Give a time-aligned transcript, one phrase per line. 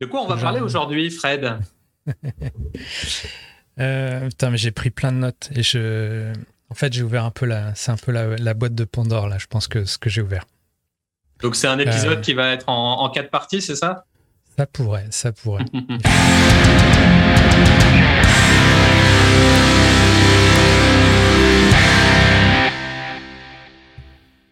[0.00, 1.58] De quoi on va parler aujourd'hui, Fred?
[3.78, 6.32] Euh, Putain, mais j'ai pris plein de notes et je.
[6.70, 7.74] En fait, j'ai ouvert un peu la.
[7.74, 9.36] C'est un peu la, boîte de Pandore là.
[9.36, 10.46] Je pense que ce que j'ai ouvert.
[11.42, 14.06] Donc c'est un épisode euh, qui va être en, en quatre parties, c'est ça?
[14.56, 15.66] Ça pourrait, ça pourrait.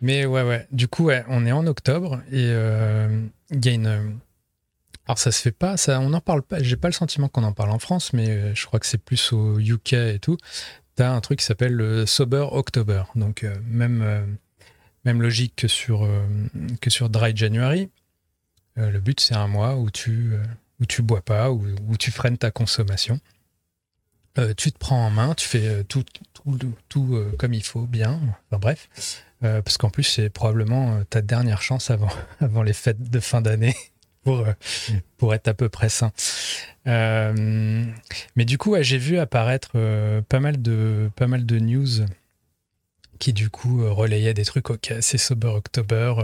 [0.02, 0.66] Mais ouais, ouais.
[0.70, 4.18] Du coup, ouais, on est en octobre et euh, il y a une.
[5.06, 6.62] Alors ça se fait pas, ça, on en parle pas.
[6.62, 8.98] J'ai pas le sentiment qu'on en parle en France, mais euh, je crois que c'est
[8.98, 10.38] plus au UK et tout.
[10.96, 14.38] T'as un truc qui s'appelle le Sober October, donc euh, même
[15.04, 16.08] même logique que sur
[16.80, 17.90] que sur Dry January.
[18.76, 20.32] le but c'est un mois où tu
[20.80, 23.20] où tu bois pas, où, où tu freines ta consommation.
[24.56, 28.20] tu te prends en main, tu fais tout tout, tout comme il faut, bien.
[28.50, 28.88] Enfin bref.
[29.44, 33.20] Euh, parce qu'en plus, c'est probablement euh, ta dernière chance avant, avant les fêtes de
[33.20, 33.76] fin d'année
[34.24, 34.52] pour, euh,
[35.16, 36.12] pour être à peu près sain.
[36.86, 39.72] mais du coup, j'ai vu apparaître
[40.28, 42.06] pas, mal de, pas mal de news
[43.18, 44.70] qui, du coup, relayaient des trucs.
[44.70, 46.14] Ok, c'est Sober October.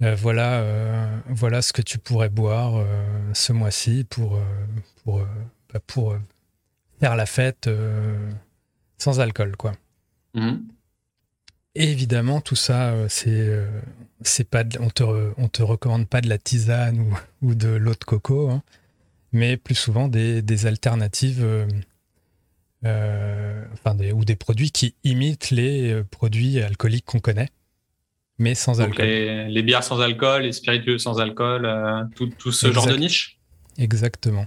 [0.00, 0.64] voilà,
[1.28, 2.84] voilà ce que tu pourrais boire
[3.32, 4.40] ce mois-ci pour,
[5.04, 5.20] pour,
[5.72, 6.16] bah, pour
[7.00, 7.68] faire la fête
[8.98, 9.72] sans alcool, quoi.
[11.78, 13.66] Évidemment, tout ça, euh, c'est euh,
[14.22, 15.02] c'est pas, on te
[15.36, 17.14] on te recommande pas de la tisane ou,
[17.48, 18.62] ou de l'eau de coco, hein,
[19.32, 21.44] mais plus souvent des, des alternatives,
[22.86, 27.50] euh, enfin des, ou des produits qui imitent les produits alcooliques qu'on connaît,
[28.38, 29.04] mais sans alcool.
[29.04, 31.70] Les, bières sans alcool, les spiritueux sans alcool,
[32.16, 33.38] tout, tout, ce genre de niche?
[33.76, 34.46] Exactement.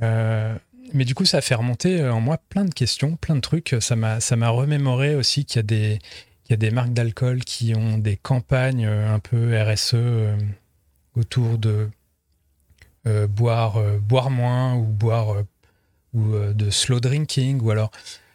[0.00, 3.74] mais du coup, ça a fait remonter en moi plein de questions, plein de trucs.
[3.80, 5.98] Ça m'a, ça m'a remémoré aussi qu'il y a des,
[6.46, 10.36] il y a des marques d'alcool qui ont des campagnes euh, un peu RSE euh,
[11.16, 11.88] autour de
[13.06, 15.42] euh, boire, boire moins ou boire
[16.14, 17.60] ou de slow drinking.
[17.60, 17.90] Ou alors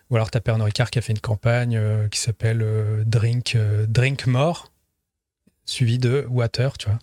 [0.10, 2.66] ou alors t'as Pernod Ricard qui a fait une campagne qui s'appelle
[3.06, 4.72] Drink Drink More
[5.66, 7.00] suivi de Water, tu vois.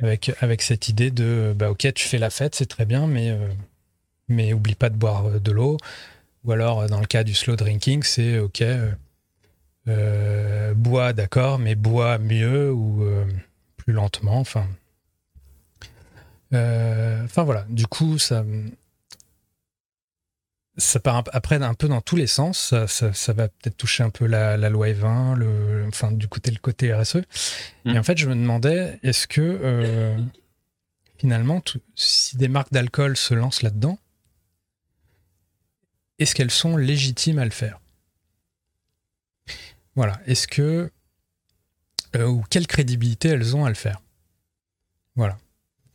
[0.00, 3.36] Avec, avec cette idée de bah ok tu fais la fête c'est très bien mais
[4.28, 5.76] mais oublie pas de boire de l'eau.
[6.44, 8.62] Ou alors dans le cas du slow drinking c'est ok
[9.88, 13.24] euh, bois, d'accord, mais bois mieux ou euh,
[13.76, 14.38] plus lentement.
[14.38, 14.66] Enfin,
[16.52, 17.64] euh, enfin voilà.
[17.68, 18.44] Du coup, ça,
[20.76, 22.74] ça part après un peu dans tous les sens.
[22.86, 26.92] Ça, va peut-être toucher un peu la, loi E20, le, enfin du côté le côté
[26.94, 27.16] RSE.
[27.16, 27.96] Et mm.
[27.96, 30.16] en fait, je me demandais, est-ce que
[31.18, 31.62] finalement,
[31.94, 33.98] si des marques d'alcool se lancent là-dedans,
[36.18, 37.80] est-ce qu'elles sont légitimes à le faire?
[39.98, 40.20] Voilà.
[40.28, 40.92] Est-ce que.
[42.14, 44.00] Euh, ou quelle crédibilité elles ont à le faire?
[45.16, 45.36] Voilà.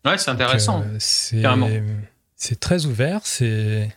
[0.04, 0.84] Ouais, c'est intéressant.
[0.84, 1.80] Euh,
[2.36, 3.96] c'est très ouvert, c'est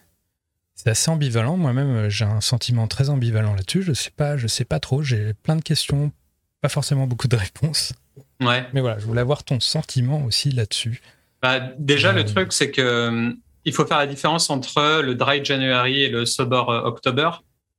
[0.86, 1.56] assez ambivalent.
[1.56, 3.82] Moi-même, j'ai un sentiment très ambivalent là-dessus.
[3.82, 5.02] Je sais pas, je sais pas trop.
[5.02, 6.12] J'ai plein de questions,
[6.60, 7.92] pas forcément beaucoup de réponses.
[8.40, 8.64] Ouais.
[8.72, 11.02] Mais voilà, je voulais avoir ton sentiment aussi là-dessus.
[11.42, 13.34] Bah, déjà, le euh, truc, c'est que
[13.64, 17.30] il faut faire la différence entre le Dry January et le Sober October.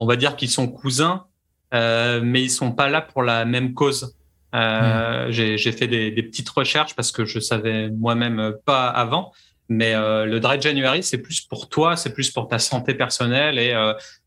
[0.02, 1.27] On va dire qu'ils sont cousins,
[1.74, 4.16] euh, mais ils sont pas là pour la même cause.
[4.56, 5.32] Euh, hmm.
[5.32, 9.34] J'ai fait des, des, petites recherches parce que je savais moi-même pas avant.
[9.70, 13.60] Mais euh, le Dry January, c'est plus pour toi, c'est plus pour ta santé personnelle
[13.60, 13.76] et,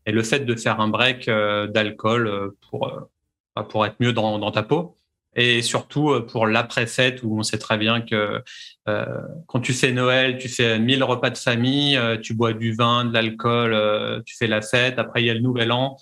[0.05, 3.09] et le fait de faire un break d'alcool pour,
[3.55, 4.97] bah, pour être mieux dans, dans, ta peau.
[5.35, 8.43] Et surtout pour l'après-fête où on sait très bien que
[8.85, 13.13] quand tu fais Noël, tu fais mille repas de famille, tu bois du vin, de
[13.13, 14.99] l'alcool, tu fais la fête.
[14.99, 15.97] Après, il y a le Nouvel An.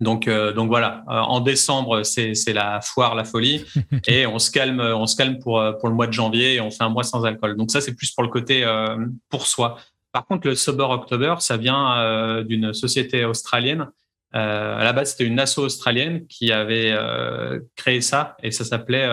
[0.00, 3.64] Donc, euh, donc voilà, euh, en décembre, c'est la foire, la folie,
[4.06, 6.60] et on se calme, on se calme pour, euh, pour le mois de janvier et
[6.60, 7.56] on fait un mois sans alcool.
[7.56, 8.64] Donc ça, c'est plus pour le côté
[9.28, 9.78] pour soi.
[10.12, 13.88] Par contre, le Sober October, ça vient d'une société australienne.
[14.32, 16.96] à la base, c'était une asso australienne qui avait
[17.76, 19.08] créé ça, et ça s'appelait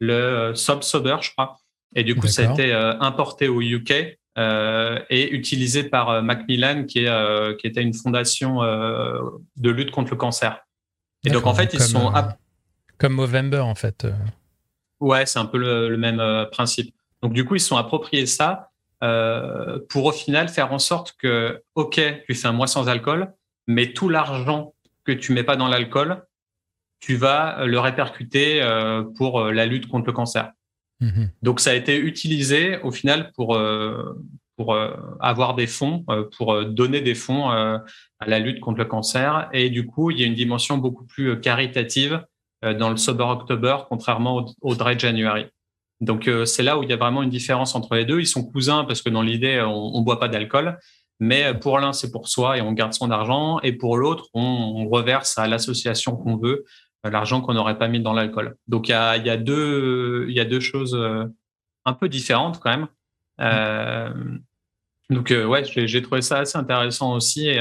[0.00, 1.56] le Sob Sober, je crois.
[1.94, 6.84] Et du coup, ça a été importé au UK euh, et utilisé par euh, Macmillan,
[6.84, 10.58] qui, est, euh, qui était une fondation de lutte contre le cancer.
[11.24, 12.12] Et donc, en fait, ils sont.
[12.98, 14.06] comme Movember, en fait.
[15.00, 16.94] Ouais, c'est un peu le, même principe.
[17.22, 18.70] Donc, du coup, ils se sont appropriés ça
[19.88, 23.32] pour, au final, faire en sorte que, OK, tu fais un mois sans alcool,
[23.66, 26.24] mais tout l'argent que tu mets pas dans l'alcool,
[27.00, 28.62] tu vas le répercuter
[29.16, 30.52] pour la lutte contre le cancer.
[31.00, 31.30] Mhm.
[31.42, 34.14] Donc ça a été utilisé au final pour, euh,
[34.56, 37.82] pour euh, avoir des fonds, euh, pour donner des fonds à
[38.26, 39.48] la lutte contre le cancer.
[39.52, 42.24] Et du coup, il y a une dimension beaucoup plus caritative
[42.62, 45.46] dans le Sober October, contrairement au, Dry January.
[46.00, 48.20] Donc c'est là où il y a vraiment une différence entre les deux.
[48.20, 50.78] Ils sont cousins parce que dans l'idée, on ne boit pas d'alcool.
[51.20, 53.60] Mais pour l'un, c'est pour soi et on garde son argent.
[53.60, 56.64] Et pour l'autre, on, reverse à l'association qu'on veut
[57.10, 58.56] l'argent qu'on n'aurait pas mis dans l'alcool.
[58.68, 60.98] Donc il y a, y, a deux, y a deux choses
[61.84, 62.88] un peu différentes quand même.
[63.40, 64.10] Euh,
[65.10, 67.48] donc ouais, j'ai trouvé ça assez intéressant aussi.
[67.48, 67.60] Et,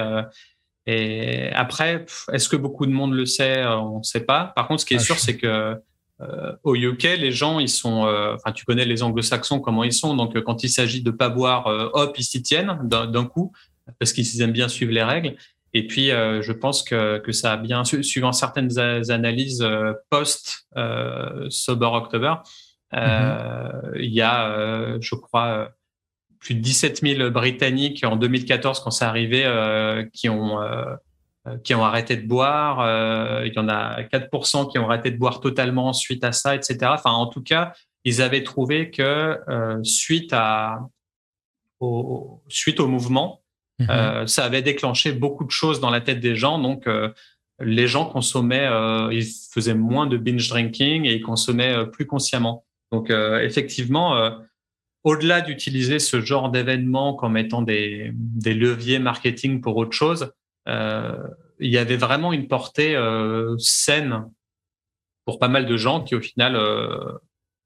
[0.86, 3.60] et après, est-ce que beaucoup de monde le sait?
[3.60, 4.52] Euh, On ne sait pas.
[4.56, 5.78] Par contre, ce qui est ah, sûr, c'est que
[6.22, 9.94] euh, au UK, les gens, ils sont, euh, enfin, tu connais les Anglo-Saxons comment ils
[9.94, 10.16] sont.
[10.16, 13.54] Donc, quand il s'agit de pas boire, hop, ils s'y tiennent d'un coup
[14.00, 15.36] parce qu'ils aiment bien suivre les règles.
[15.74, 18.78] Et puis, je pense que, que ça a bien, suivant certaines
[19.10, 19.66] analyses
[20.10, 20.68] post
[21.50, 22.36] Sober October,
[22.94, 23.92] mm-hmm.
[23.96, 25.74] il y a, je crois
[26.44, 30.96] plus de 17 000 Britanniques en 2014 quand c'est arrivé euh, qui ont euh,
[31.64, 32.82] qui ont arrêté de boire.
[32.82, 36.56] Euh, il y en a 4% qui ont arrêté de boire totalement suite à ça,
[36.56, 36.78] etc.
[36.84, 37.74] Enfin, en tout cas,
[38.04, 39.40] ils avaient trouvé que
[39.84, 40.82] suite à
[41.80, 43.42] au, suite au mouvement,
[43.80, 44.28] mhm.
[44.28, 46.60] ça avait déclenché beaucoup de choses dans la tête des gens.
[46.60, 46.88] Donc
[47.60, 48.70] les gens consommaient,
[49.12, 52.66] ils faisaient moins de binge drinking et ils consommaient plus consciemment.
[52.92, 54.32] Donc effectivement
[55.04, 60.32] au-delà d'utiliser ce genre d'événement comme étant des, des, leviers marketing pour autre chose,
[60.68, 61.18] euh,
[61.60, 64.30] il y avait vraiment une portée euh, saine
[65.26, 67.14] pour pas mal de gens qui, au final, euh,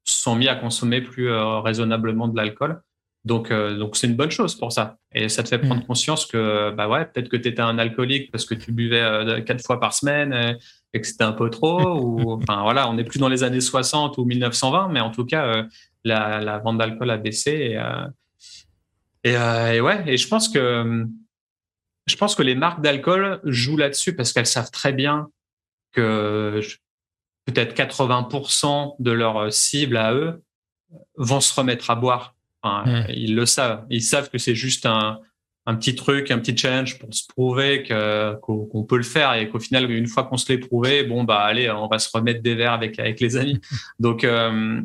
[0.03, 2.81] sont mis à consommer plus euh, raisonnablement de l'alcool.
[3.27, 4.97] Donc, euh, donc c'est une bonne chose pour ça.
[5.13, 5.87] Et ça te fait prendre mmh.
[5.87, 9.65] conscience que, bah ouais, peut-être que tu étais un alcoolique parce que tu buvais quatre
[9.65, 10.57] fois par semaine et,
[10.93, 11.81] et que c'était un peu trop.
[12.01, 15.25] ou, enfin, voilà, on n'est plus dans les années 60 ou 1920, mais en tout
[15.25, 15.65] cas,
[16.07, 17.51] la, vente d'alcool a baissé.
[17.51, 18.07] Et, euh,
[19.27, 21.05] euh, et, ouais, et je pense que
[22.05, 25.27] je pense que les marques d'alcool jouent là-dessus parce qu'elles savent très bien
[25.91, 26.61] que
[27.45, 30.41] peut-être 80% de leur cible à eux
[31.17, 32.36] vont se remettre à boire.
[32.85, 33.05] Mmh.
[33.09, 33.85] Ils le savent.
[33.89, 35.19] Ils savent que c'est juste un,
[35.65, 37.83] un, petit truc, un petit challenge pour se prouver
[38.41, 41.39] qu'on peut le faire et qu'au final, une fois qu'on se l'est prouvé, bon bah
[41.39, 43.59] allez, on va se remettre des verres avec avec les amis.
[43.99, 44.81] Donc euh,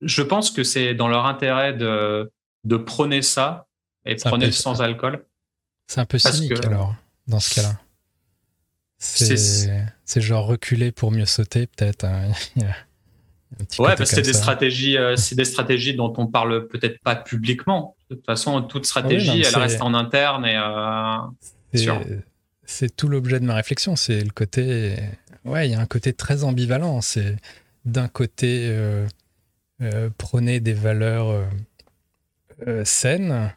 [0.00, 2.30] je pense que c'est dans leur intérêt de,
[2.64, 3.66] de prôner ça
[4.04, 5.24] et prôner le sans alcool.
[5.86, 6.94] C'est un peu cynique alors,
[7.26, 7.78] dans ce cas-là.
[8.98, 12.04] C'est genre reculer pour mieux sauter, peut-être.
[12.04, 12.32] Hein.
[13.78, 17.16] ouais, parce que c'est des stratégies, euh, c'est des stratégies dont on parle peut-être pas
[17.16, 17.96] publiquement.
[18.10, 20.56] De toute façon, toute stratégie, elle reste en interne et.
[20.56, 21.18] Euh,
[22.64, 23.96] c'est tout l'objet de ma réflexion.
[23.96, 24.96] C'est le côté,
[25.44, 27.00] ouais, il y a un côté très ambivalent.
[27.00, 27.36] C'est
[27.84, 29.06] d'un côté, euh,
[29.80, 31.44] euh, prenez des valeurs
[32.84, 33.52] saines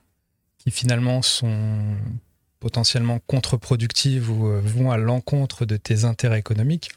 [0.57, 1.95] qui finalement sont
[2.59, 6.91] potentiellement contre-productives ou vont à l'encontre de tes intérêts économiques.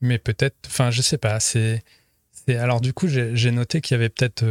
[0.00, 1.40] Mais peut-être, enfin, je sais pas.
[1.40, 1.82] C'est,
[2.48, 4.44] alors du coup, j'ai noté qu'il y avait peut-être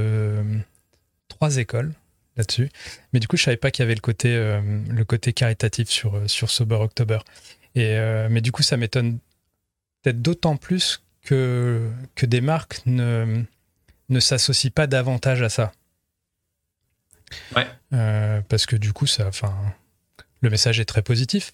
[1.27, 1.93] trois écoles
[2.37, 2.69] là-dessus,
[3.11, 6.21] mais du coup, je savais pas qu'il y avait le côté, le côté caritatif sur
[6.29, 7.19] sur Sober October.
[7.75, 7.97] Et
[8.29, 9.19] mais du coup, ça m'étonne
[10.01, 13.43] peut-être d'autant plus que, que des marques ne,
[14.09, 15.71] ne s'associent pas davantage à ça.
[17.55, 17.67] Ouais.
[17.93, 19.55] Euh, parce que du coup, ça, enfin,
[20.41, 21.51] le message est très positif.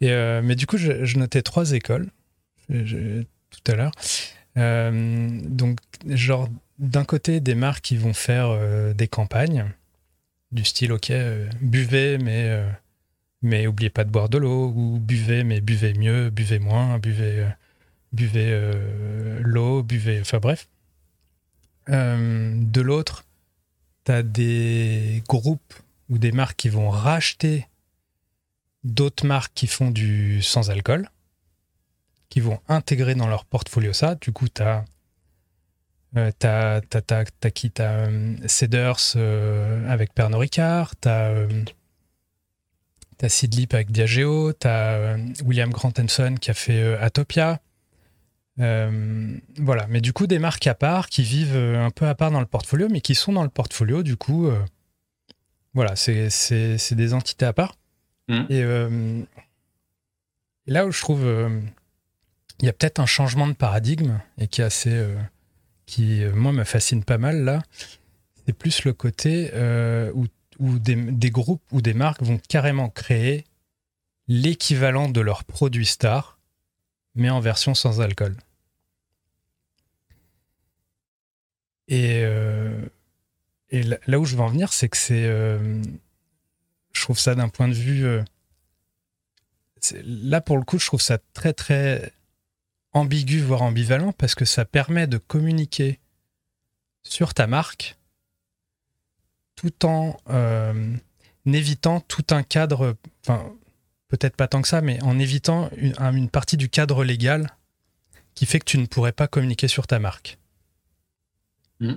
[0.00, 2.10] Et, euh, mais du coup, je, notais trois écoles
[2.70, 3.92] tout à l'heure.
[4.56, 9.66] Euh, donc, genre, d'un côté, des marques qui vont faire des campagnes
[10.52, 11.12] du style, ok,
[11.60, 12.64] buvez, mais,
[13.42, 17.46] mais oubliez pas de boire de l'eau, ou buvez, mais buvez mieux, buvez moins, buvez
[18.12, 20.20] buvez euh, l'eau, buvez.
[20.20, 20.68] Enfin bref.
[21.88, 23.24] Euh, de l'autre,
[24.04, 25.74] tu as des groupes
[26.08, 27.66] ou des marques qui vont racheter
[28.84, 31.10] d'autres marques qui font du sans-alcool,
[32.30, 34.14] qui vont intégrer dans leur portfolio ça.
[34.14, 34.84] Du coup, tu as.
[36.16, 36.80] Euh, t'as,
[37.50, 37.70] qui?
[37.70, 38.08] T'as
[38.46, 39.16] Cedars
[39.86, 41.46] avec Pernod Ricard, t'as
[43.22, 47.60] as Sidlip avec Diageo, t'as William Grant Hanson qui a fait Atopia,
[48.60, 52.14] euh, voilà, mais du coup, des marques à part qui vivent euh, un peu à
[52.14, 54.58] part dans le portfolio, mais qui sont dans le portfolio, du coup, euh,
[55.72, 56.28] voilà, c'est
[56.92, 57.74] des entités à part.
[58.28, 58.42] Mmh.
[58.50, 58.62] Et,
[60.66, 61.24] là où je trouve,
[62.60, 65.06] il y a peut-être un changement de paradigme et qui est assez,
[65.86, 67.62] qui moi me fascine pas mal là,
[68.46, 69.50] c'est plus le côté
[70.14, 70.26] où,
[70.60, 73.44] où des, groupes ou des marques vont carrément créer
[74.28, 76.38] l'équivalent de leur produit star,
[77.14, 78.36] mais en version sans alcool.
[81.88, 82.86] Et, euh,
[83.70, 85.24] et là où je veux en venir, c'est que c'est.
[85.24, 85.82] Euh,
[86.92, 88.04] je trouve ça d'un point de vue.
[88.06, 88.22] Euh,
[90.04, 92.12] là, pour le coup, je trouve ça très, très
[92.92, 96.00] ambigu, voire ambivalent, parce que ça permet de communiquer
[97.02, 97.96] sur ta marque
[99.54, 100.96] tout en euh,
[101.46, 103.52] évitant tout un cadre, enfin
[104.08, 107.50] peut-être pas tant que ça, mais en évitant une, partie du cadre légal
[108.34, 110.38] qui fait que tu ne pourrais pas communiquer sur ta marque.
[111.80, 111.94] Mmh.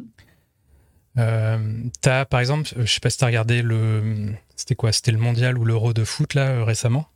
[1.18, 4.34] Euh, as, par exemple, je sais pas si tu as regardé le.
[4.56, 4.92] C'était quoi?
[4.92, 7.08] C'était le mondial ou l'euro de foot là euh, récemment?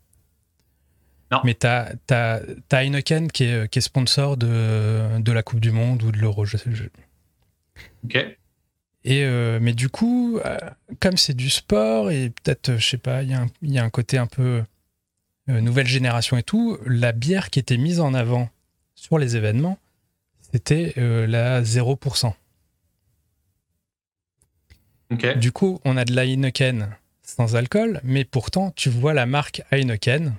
[1.32, 1.42] Non.
[1.44, 2.42] Mais tu as, as,
[2.72, 6.46] Heineken qui est, qui est sponsor de, de, la Coupe du Monde ou de l'euro.
[6.46, 6.58] Je,
[8.04, 8.16] Ok.
[9.04, 10.40] Et euh, mais du coup,
[11.00, 14.18] comme c'est du sport et peut-être, je sais pas, il y, y, a un côté
[14.18, 14.64] un peu
[15.48, 18.50] nouvelle génération et tout, la bière qui était mise en avant
[18.96, 19.78] sur les événements,
[20.52, 22.34] c'était la 0%.
[25.38, 26.90] Du coup, on a de la Heineken
[27.22, 30.34] sans alcool, mais pourtant, tu vois la marque Heineken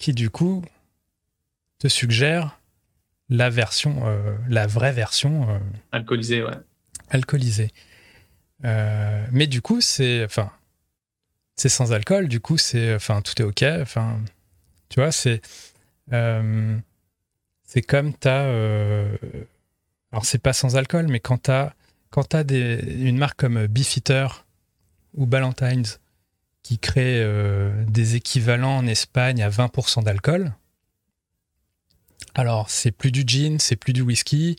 [0.00, 0.64] qui, du coup,
[1.78, 2.58] te suggère
[3.28, 5.48] la version, euh, la vraie version.
[5.48, 5.58] Euh,
[5.92, 6.56] alcoolisée, ouais.
[7.10, 7.70] Alcoolisée.
[8.64, 10.24] Euh, mais du coup, c'est.
[10.24, 10.50] Enfin.
[11.54, 12.94] C'est sans alcool, du coup, c'est.
[12.94, 13.62] Enfin, tout est OK.
[13.62, 14.18] Enfin.
[14.88, 15.42] Tu vois, c'est.
[16.10, 18.44] c'est comme t'as.
[20.10, 21.74] alors, c'est pas sans alcool, mais quand t'as
[22.08, 24.44] quand tu as une marque comme Beefeater
[25.14, 25.86] ou Ballantines
[26.62, 30.52] qui crée euh, des équivalents en Espagne à 20% d'alcool,
[32.34, 34.56] alors c'est plus du gin, c'est plus du whisky,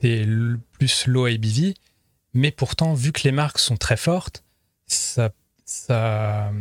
[0.00, 0.26] c'est
[0.72, 1.74] plus low ABV,
[2.34, 4.44] mais pourtant, vu que les marques sont très fortes,
[4.86, 5.30] ça.
[5.64, 6.52] ça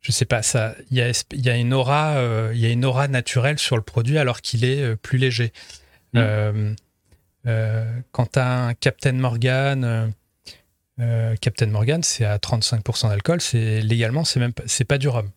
[0.00, 2.84] je sais pas, ça, il y a, y a, une aura, euh, y a une
[2.84, 5.52] aura naturelle sur le produit alors qu'il est euh, plus léger.
[6.14, 6.74] Mmh.
[7.46, 10.12] Euh, quand tu as un Captain Morgan,
[11.00, 15.08] euh, euh, Captain Morgan, c'est à 35% d'alcool, c'est légalement, c'est même c'est pas du
[15.08, 15.30] rhum.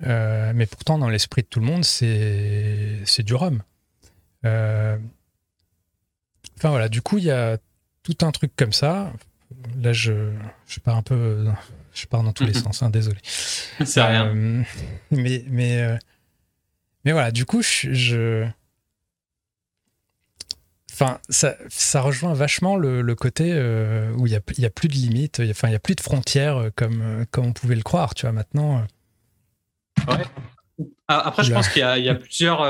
[0.00, 3.62] mais pourtant, dans l'esprit de tout le monde, c'est du rhum.
[4.44, 4.98] Enfin
[6.70, 7.58] voilà, du coup, il y a
[8.02, 9.12] tout un truc comme ça.
[9.82, 10.32] Là, je,
[10.66, 11.46] je pars un peu,
[11.92, 13.18] je pars dans tous les sens, hein, désolé.
[13.24, 14.32] C'est rien.
[15.10, 15.98] mais, mais,
[17.04, 18.46] mais voilà, du coup, je,
[21.00, 25.68] Enfin, ça, rejoint vachement le, côté euh, où il n'y a, plus de limites, enfin,
[25.68, 28.26] il n'y a plus de frontières euh, comme, euh, comme on pouvait le croire, tu
[28.26, 28.84] vois, maintenant.
[30.06, 30.86] Ouais.
[31.08, 32.66] Ah, après, je pense qu'il y, a plusieurs.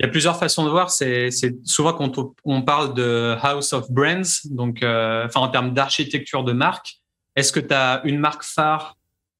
[0.00, 0.90] Il y a plusieurs façons de voir.
[0.90, 1.30] C'est
[1.64, 6.96] souvent quand on, parle de House of Brands, donc enfin en termes d'architecture de marque,
[7.36, 8.96] est-ce que tu as une marque phare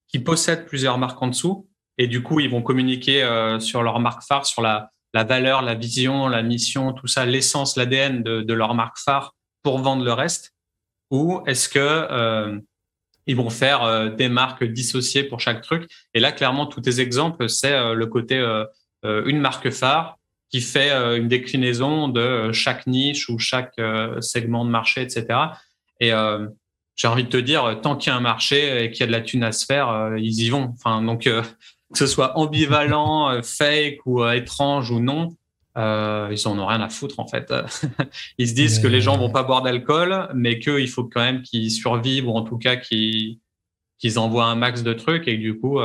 [0.09, 1.69] qui possède plusieurs marques en dessous?
[1.99, 3.27] Et du coup ils vont communiquer
[3.61, 7.77] sur leur marque phare, sur la, la valeur, la vision, la mission, tout ça, l'essence,
[7.77, 10.55] l'ADN de, leur marque phare pour vendre le reste?
[11.11, 12.59] Ou est-ce que euh,
[13.27, 15.91] ils vont faire euh, des marques dissociées pour chaque truc?
[16.15, 18.43] Et là, clairement, tous tes exemples, c'est euh, le côté
[19.05, 23.81] une marque phare qui fait une déclinaison de chaque niche ou chaque
[24.21, 25.27] segment de marché, etc.
[25.99, 26.13] Et
[26.95, 29.07] j'ai envie de te dire, tant qu'il y a un marché et qu'il y a
[29.07, 30.73] de la thune à se faire, ils y vont.
[30.75, 31.29] Enfin, donc
[31.93, 35.37] que ce soit ambivalent, euh, fake ou euh, étrange ou non,
[35.77, 37.53] euh, ils en ont rien à foutre en fait.
[38.39, 41.43] ils se disent que les gens vont pas boire d'alcool, mais qu'il faut quand même
[41.43, 43.39] qu'ils survivent ou en tout cas qu'ils
[44.17, 45.79] envoient un max de trucs et que du coup,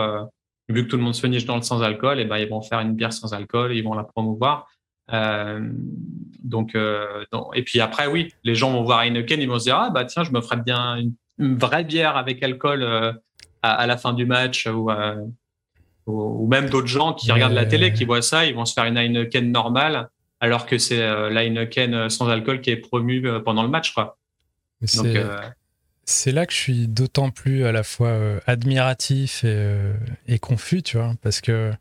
[0.70, 2.62] vu que tout le monde se niche dans le sans alcool, et ben ils vont
[2.62, 4.68] faire une bière sans alcool, ils vont la promouvoir.
[6.44, 9.90] donc, et puis après, oui, les gens vont voir Heineken, ils vont se dire ah
[9.90, 14.12] bah tiens, je me ferais bien une, vraie bière avec alcool à, à, la fin
[14.12, 14.90] du match ou
[16.08, 18.86] ou, même d'autres gens qui regardent la télé, qui voient ça, ils vont se faire
[18.86, 20.10] une Heineken normale,
[20.40, 23.70] alors que c'est euh, la Heineken euh, sans alcool qui est promue euh, pendant le
[23.70, 23.94] match.
[23.94, 24.18] Quoi.
[26.06, 31.16] C'est là que je suis d'autant plus à la fois admiratif et, confus, tu vois,
[31.22, 31.74] parce que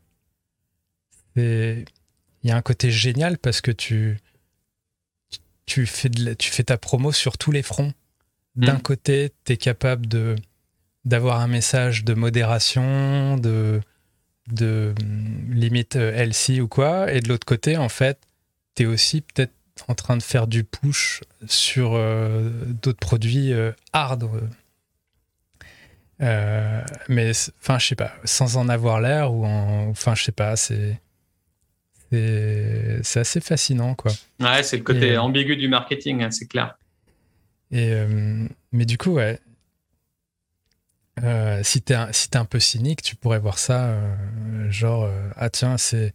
[1.37, 1.85] il
[2.43, 4.17] y a un côté génial parce que tu,
[5.65, 7.93] tu, fais, de tu fais ta promo sur tous les fronts.
[8.55, 8.81] D'un mmh.
[8.81, 10.35] côté, tu es capable de
[11.05, 13.79] d'avoir un message de modération, de,
[14.47, 18.19] de mm, limite euh, LC ou quoi, et de l'autre côté, en fait,
[18.75, 19.53] tu es aussi peut-être
[19.87, 22.49] en train de faire du push sur euh,
[22.81, 24.29] d'autres produits euh, hard.
[26.19, 30.99] mais enfin, je sais pas, sans en avoir l'air, ou enfin, je sais pas, c'est.
[32.09, 34.13] C'est assez fascinant, quoi.
[34.39, 36.77] Ouais, c'est le côté ambigu du marketing, hein, c'est clair.
[37.69, 37.93] Et,
[38.71, 39.41] mais du coup, ouais,
[41.23, 45.05] euh, si t'es un, si es un peu cynique, tu pourrais voir ça, euh, genre,
[45.05, 46.13] euh, ah tiens, c'est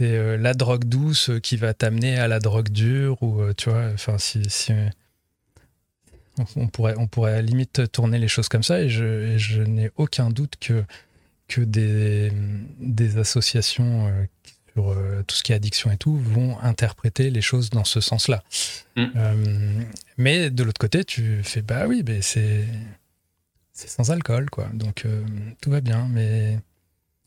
[0.00, 4.42] la drogue douce qui va t'amener à la drogue dure, ou tu vois, enfin, si,
[4.50, 4.72] si
[6.56, 10.30] on, pourrait, on pourrait limite tourner les choses comme ça, et je, je n'ai aucun
[10.30, 10.84] doute que,
[11.46, 12.32] que des,
[12.80, 14.12] des associations
[14.74, 14.96] sur
[15.28, 18.42] tout ce qui est addiction et tout vont interpréter les choses dans ce sens-là.
[18.96, 19.84] Mm.
[20.18, 22.64] mais de l'autre côté, tu fais bah oui, mais c'est
[23.74, 24.68] c'est sans alcool, quoi.
[24.72, 25.06] Donc
[25.60, 26.58] tout va bien, mais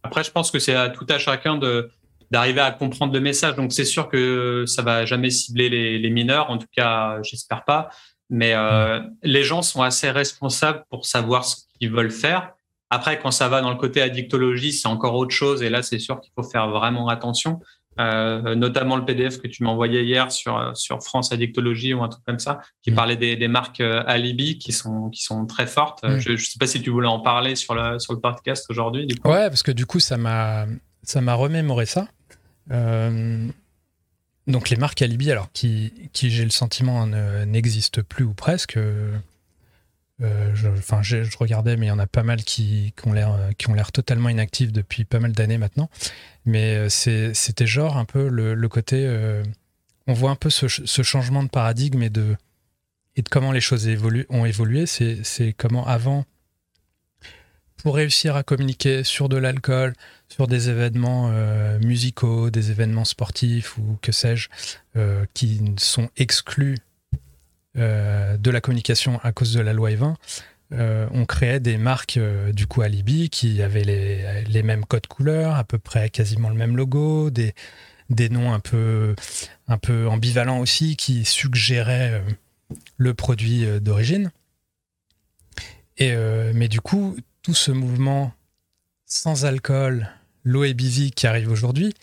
[0.08, 1.92] après, je pense que c'est à tout à chacun de
[2.32, 3.56] d'arriver à comprendre le message.
[3.56, 6.50] Donc, c'est sûr que ça va jamais cibler les, mineurs.
[6.50, 7.90] En tout cas, j'espère pas.
[8.30, 9.16] Mais euh, mm.
[9.24, 12.54] les gens sont assez responsables pour savoir ce qu'ils veulent faire.
[12.90, 15.62] Après, quand ça va dans le côté addictologie, c'est encore autre chose.
[15.62, 17.62] Et là, c'est sûr qu'il faut faire vraiment attention.
[18.00, 22.10] Euh, notamment le PDF que tu m'as envoyé hier sur sur France Addictologie ou un
[22.10, 22.96] truc comme ça, qui mm.
[22.96, 26.04] parlait des, des marques euh, Alibi qui sont qui sont très fortes.
[26.04, 26.20] Mm.
[26.20, 29.08] Je, ne sais pas si tu voulais en parler sur le sur le podcast aujourd'hui.
[29.26, 30.66] Ouais, parce que du coup, ça m'a
[31.04, 32.08] ça m'a remémoré ça.
[32.72, 33.48] Euh,
[34.46, 37.08] donc les marques Alibi, alors qui, qui j'ai le sentiment
[37.46, 38.78] n'existent plus ou presque.
[40.24, 43.08] Euh, je, enfin, je, regardais, mais il y en a pas mal qui, qui
[43.70, 45.90] ont l'air totalement inactifs depuis pas mal d'années maintenant.
[46.46, 49.06] Mais euh, c'était genre un peu le, côté.
[49.06, 49.44] Euh,
[50.08, 50.68] on voit un peu ce,
[51.04, 52.36] changement de paradigme et de,
[53.30, 53.88] comment les choses
[54.30, 54.86] ont évolué.
[54.88, 56.26] C'est comment avant,
[57.84, 59.94] pour réussir à communiquer sur de l'alcool,
[60.30, 61.30] sur des événements
[61.80, 64.50] musicaux, des événements sportifs ou que sais-je,
[65.36, 66.97] qui sont exclus euh,
[67.78, 70.16] de la communication à cause de la loi E20,
[70.74, 75.56] euh, on créait des marques euh, du coup Alibi qui avaient les, mêmes codes couleurs,
[75.56, 77.54] à peu près quasiment le même logo, des,
[78.30, 79.16] noms un peu,
[79.68, 82.22] un peu ambivalents aussi qui suggéraient
[82.98, 84.32] le produit d'origine.
[85.98, 86.14] Et,
[86.54, 88.34] mais du coup, tout ce mouvement
[89.06, 90.10] sans alcool,
[90.44, 91.94] l'eau et qui arrive aujourd'hui,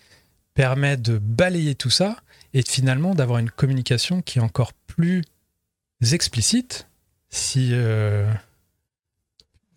[0.55, 2.17] permet de balayer tout ça
[2.55, 5.23] et finalement d'avoir une communication qui est encore plus
[6.13, 6.89] explicite.
[7.31, 8.31] Si, euh,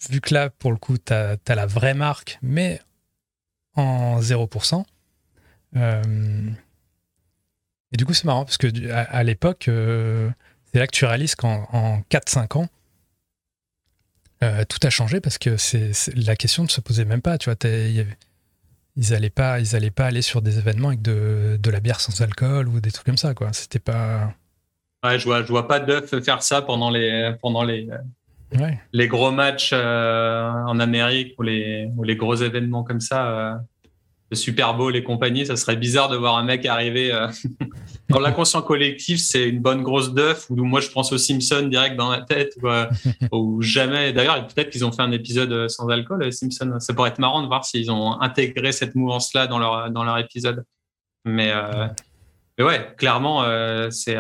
[0.10, 2.82] vu que là, pour le coup, tu as, la vraie marque, mais
[3.76, 4.86] en 0%.
[5.76, 6.50] Euh,
[7.92, 10.30] et du coup, c'est marrant parce que à, l'époque, euh,
[10.66, 12.68] c'est là que tu réalises qu'en 4-5 ans,
[14.70, 17.38] tout a changé parce que c'est la question ne se posait même pas.
[17.38, 17.58] Tu vois,
[18.98, 22.02] ils allaient pas, ils allaient pas aller sur des événements avec de, de, la bière
[22.02, 23.34] sans alcool ou des trucs comme ça.
[23.54, 24.34] C'était pas.
[25.08, 27.88] Ouais, je vois, je vois pas Duff faire ça pendant les, pendant les,
[28.94, 33.28] les gros matchs euh, en Amérique ou les, ou les gros événements comme ça.
[33.28, 33.56] Euh,
[34.30, 37.14] le Super Bowl et compagnie, ça serait bizarre de voir un mec arriver.
[37.14, 37.28] Euh,
[38.10, 40.12] dans l'inconscient collectif, c'est une bonne grosse
[40.50, 42.58] ou moi je pense aux Simpsons direct dans la tête,
[43.32, 44.12] ou, jamais.
[44.12, 46.78] D'ailleurs, peut-être qu'ils ont fait un épisode sans alcool, Simpsons.
[46.80, 50.18] Ça pourrait être marrant de voir s'ils ont intégré cette mouvance-là dans leur, dans leur
[50.18, 50.66] épisode.
[51.24, 51.54] Mais,
[52.58, 53.44] mais ouais, clairement,
[53.92, 54.18] c'est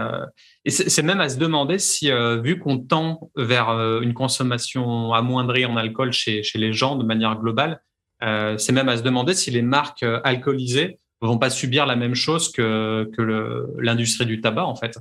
[0.67, 5.13] et c'est même à se demander si, euh, vu qu'on tend vers euh, une consommation
[5.13, 7.81] amoindrie en alcool chez, chez les gens de manière globale,
[8.21, 12.15] euh, c'est même à se demander si les marques alcoolisées vont pas subir la même
[12.15, 14.99] chose que, que l'industrie du tabac, en fait.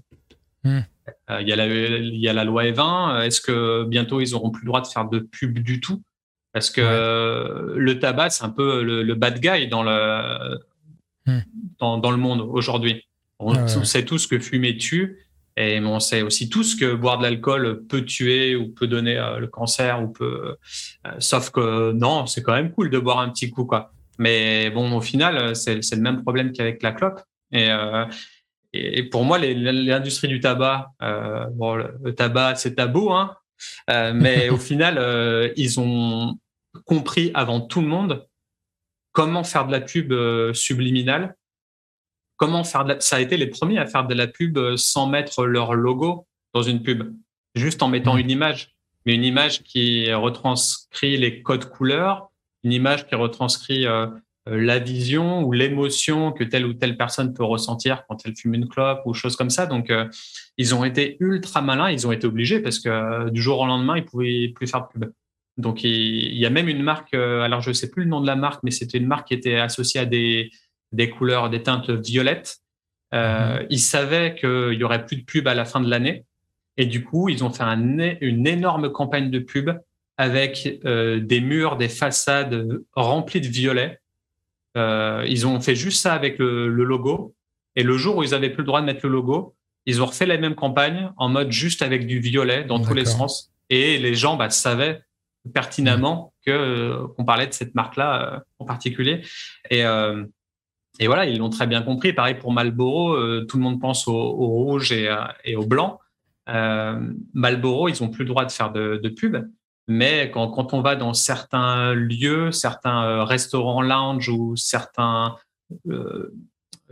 [0.62, 0.82] Hmm.
[1.40, 3.24] Il y, a la, y a la loi E20.
[3.24, 6.00] Est-ce que bientôt ils auront plus le droit de faire de pub du tout?
[6.52, 10.60] Parce que le tabac, c'est un peu le, bad guy dans le,
[11.26, 11.40] hmm.
[11.80, 13.04] dans, dans, le monde aujourd'hui.
[13.38, 17.86] On sait tous que fumer tue et on sait aussi tous que boire de l'alcool
[17.88, 20.56] peut tuer ou peut donner euh, le cancer ou peut,
[21.06, 23.90] euh, sauf que non, c'est quand même cool de boire un petit coup, quoi.
[24.18, 27.20] Mais bon, au final, c'est le même problème qu'avec la clope.
[27.52, 28.04] Et, euh,
[28.72, 30.90] et pour moi, l'industrie du tabac,
[31.52, 33.34] bon, le, tabac, c'est tabou, hein.
[33.88, 36.38] Mais au final, ils ont
[36.84, 38.26] compris avant tout le monde
[39.12, 40.14] comment faire de la pub
[40.54, 41.36] subliminale
[42.36, 45.06] comment faire de ça a été les premiers à faire de la pub euh, sans
[45.06, 47.14] mettre leur logo dans une pub,
[47.54, 48.20] juste en mettant mmh.
[48.20, 52.30] une image, mais une image qui retranscrit les codes couleurs,
[52.64, 54.06] une image qui retranscrit euh,
[54.48, 58.54] euh, la vision ou l'émotion que telle ou telle personne peut ressentir quand elle fume
[58.54, 59.66] une clope ou choses comme ça.
[59.66, 59.92] Donc,
[60.56, 63.96] ils ont été ultra malins, ils ont été obligés parce que du jour au lendemain,
[63.96, 65.12] ils pouvaient plus faire de pub.
[65.56, 68.36] Donc, il, y a même une marque, alors je sais plus le nom de la
[68.36, 70.50] marque, mais c'était une marque qui était associée à des,
[70.96, 72.58] des couleurs, des teintes violettes.
[73.14, 73.66] Euh, mhm.
[73.70, 76.24] Ils savaient qu'il y aurait plus de pub à la fin de l'année.
[76.76, 79.70] Et du coup, ils ont fait une énorme campagne de pub
[80.18, 84.00] avec euh, des murs, des façades remplies de violets.
[84.76, 87.34] Euh, ils ont fait juste ça avec le, logo.
[87.76, 89.54] Et le jour où ils avaient plus le droit de mettre le logo,
[89.86, 93.04] ils ont refait la même campagne en mode juste avec du violet dans tous les
[93.04, 93.52] sens.
[93.70, 95.00] Et les gens bah, savaient
[95.54, 99.22] pertinemment que qu'on parlait de cette marque-là en particulier.
[99.70, 99.84] Et
[100.98, 102.12] et voilà, ils l'ont très bien compris.
[102.12, 106.00] Pareil pour Marlboro, euh, tout le monde pense au, rouge et, et, au blanc.
[106.48, 106.98] Euh,
[107.34, 109.36] Marlboro, ils ont plus le droit de faire de, de pub.
[109.88, 115.36] Mais quand, quand, on va dans certains lieux, certains restaurants lounge ou certains,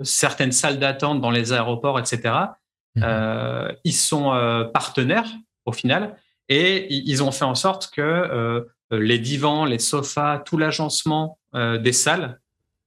[0.03, 2.35] certaines salles d'attente dans les aéroports, etc.,
[2.95, 3.03] mmh.
[3.83, 5.29] ils sont partenaires
[5.65, 6.17] au final
[6.49, 12.39] et ils ont fait en sorte que les divans, les sofas, tout l'agencement des salles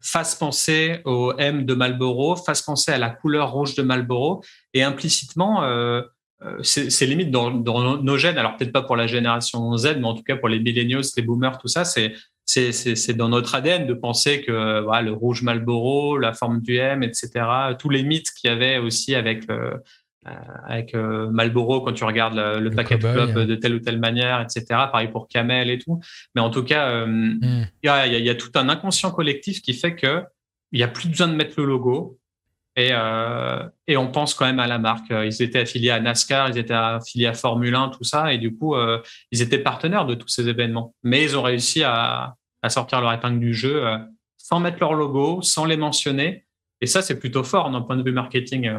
[0.01, 4.83] fasse penser au M de Marlboro, fasse penser à la couleur rouge de Marlboro, et
[4.83, 6.01] implicitement, euh,
[6.43, 10.13] euh c'est limite dans, nos gènes, alors peut-être pas pour la génération Z, mais en
[10.13, 14.41] tout cas pour les millennials, les boomers, tout ça, c'est dans notre ADN de penser
[14.41, 17.29] que voilà, le rouge Marlboro, la forme du M, etc.,
[17.77, 19.77] tous les mythes qu'il y avait aussi avec euh, euh,
[20.65, 24.65] avec euh, Marlboro quand tu regardes le, paquet club de telle ou telle manière, etc.
[24.67, 25.99] Pareil pour Camel et tout.
[26.35, 27.67] Mais en tout cas, euh, hmm.
[27.83, 30.23] il y, y, a, tout un inconscient collectif qui fait que
[30.71, 32.19] il y a plus besoin de mettre le logo.
[32.75, 32.91] Et,
[33.87, 35.09] et, on pense quand même à la marque.
[35.09, 38.55] Ils étaient affiliés à NASCAR, ils étaient affiliés à Formule 1, tout ça, et du
[38.55, 38.75] coup,
[39.31, 40.93] ils étaient partenaires de tous ces événements.
[41.01, 43.83] Mais ils ont réussi à, à sortir leur épingle du jeu
[44.37, 46.45] sans mettre leur logo, sans les mentionner.
[46.79, 48.69] Et ça, c'est plutôt fort d'un point de vue marketing.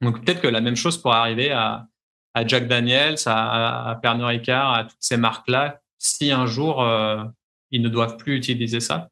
[0.00, 1.86] Donc peut-être que la même chose pourrait arriver à,
[2.34, 7.24] à Jack Daniels, à, à Pernod Ricard, à toutes ces marques-là, si un jour euh,
[7.70, 9.08] ils ne doivent plus utiliser ça?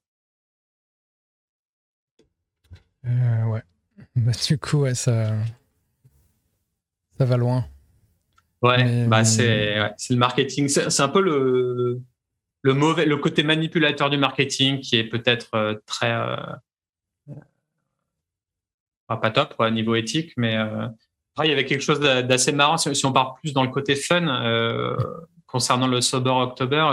[3.07, 3.63] Euh, ouais.
[4.17, 5.33] Bah, du coup, ouais, ça,
[7.19, 7.67] ça va loin.
[8.63, 10.69] Ouais, bah c'est ouais, le marketing.
[10.69, 12.01] C'est un peu le,
[12.63, 16.37] le mauvais, le côté manipulateur du marketing qui est peut-être euh, très euh,
[19.09, 20.87] pas top au niveau éthique, mais euh,
[21.43, 22.77] il y avait quelque chose d'assez marrant.
[22.77, 24.97] Si, on part plus dans le côté fun, euh,
[25.47, 26.93] concernant le Sober October,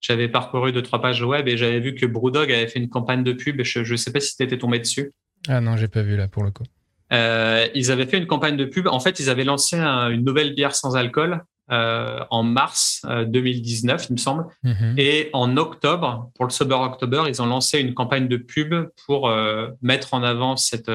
[0.00, 3.24] j'avais parcouru deux, trois pages web et j'avais vu que Brewdog avait fait une campagne
[3.24, 3.62] de pub.
[3.62, 5.12] Je ne sais pas si tu étais tombé dessus.
[5.48, 6.64] Ah non, j'ai pas vu là pour le coup.
[7.12, 8.86] Euh, ils avaient fait une campagne de pub.
[8.86, 14.06] En fait, ils avaient lancé une nouvelle bière sans alcool euh, en mars 2019, euh,
[14.08, 14.46] il me semble.
[14.64, 14.94] Mhm.
[14.98, 18.74] Et en octobre, pour le Sober October, ils ont lancé une campagne de pub
[19.06, 20.90] pour euh, mettre en avant cette,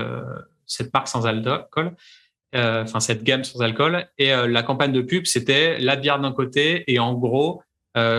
[0.66, 1.94] cette marque sans alcool,
[2.54, 4.08] enfin cette gamme sans alcool.
[4.18, 7.62] Et la campagne de pub, c'était la bière d'un côté et en gros,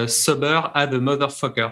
[0.06, 1.68] Sober a the motherfucker.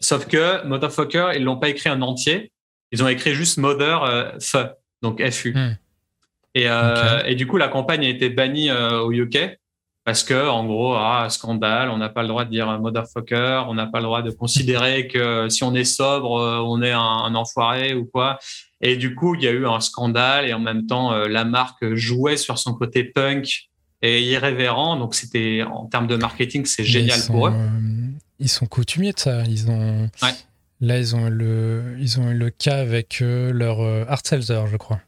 [0.00, 2.52] Sauf que motherfucker, ils l'ont pas écrit en entier.
[2.90, 4.56] Ils ont écrit juste mother f,
[5.02, 5.54] donc FU.
[5.54, 5.76] Hmm.
[6.54, 6.66] Et,
[7.26, 9.58] et, du coup, la campagne a été bannie au UK
[10.06, 13.74] parce que en gros, ah, scandale, on n'a pas le droit de dire motherfucker, on
[13.74, 17.34] n'a pas le droit de considérer que si on est sobre, euh, on est un,
[17.34, 18.38] enfoiré ou quoi.
[18.80, 21.44] Et du coup, il y a eu un scandale et en même temps, euh, la
[21.44, 23.68] marque jouait sur son côté punk
[24.00, 24.94] et irrévérent.
[24.96, 27.52] Donc c'était en termes de marketing, c'est génial pour eux.
[27.52, 27.68] Euh,
[28.38, 29.42] ils sont coutumiers de ça.
[29.42, 30.08] Ils ont
[30.80, 35.00] là, ils ont le, ils ont eu le cas avec leur Art Seltzer, je crois.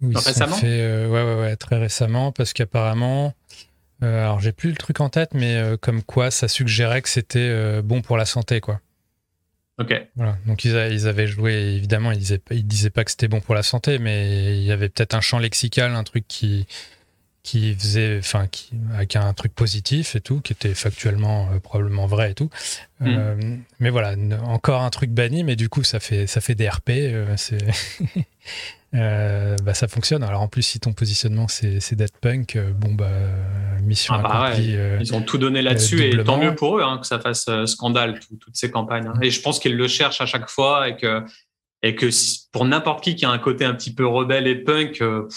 [0.00, 0.56] récemment?
[0.56, 3.30] Fait, ouais, ouais, ouais, très récemment, parce qu'apparemment euh,
[4.06, 7.38] alors j'ai plus le truc en tête, mais euh, comme quoi ça suggérait que c'était
[7.38, 8.80] euh, bon pour la santé, quoi.
[9.78, 9.92] Ok.
[10.14, 10.36] Voilà.
[10.46, 13.64] Donc ils, avaient joué, évidemment, ils disaient, ils disaient pas que c'était bon pour la
[13.64, 16.66] santé, mais il y avait peut-être un champ lexical, un truc qui
[17.42, 22.30] qui faisait, enfin, qui, avec un truc positif et tout, qui était factuellement probablement vrai
[22.30, 22.48] et tout.
[23.00, 23.58] Hmm.
[23.80, 24.14] mais voilà,
[24.44, 26.90] encore un truc banni, mais du coup ça fait ça fait des RP,
[27.36, 27.58] c'est
[28.94, 30.22] bah, ça fonctionne.
[30.22, 33.10] Alors en plus, si ton positionnement c'est d'être punk, bon bah
[33.84, 34.76] mission ah bah accomplie.
[34.76, 37.46] Euh, ils ont tout donné là-dessus et tant mieux pour eux hein, que ça fasse
[37.48, 39.06] euh, scandale toutes ces campagnes.
[39.06, 39.18] Hein.
[39.22, 41.22] Et je pense qu'ils le cherchent à chaque fois et que
[41.82, 42.06] et que
[42.50, 45.28] pour n'importe qui qui a un côté un petit peu rebelle et punk, euh,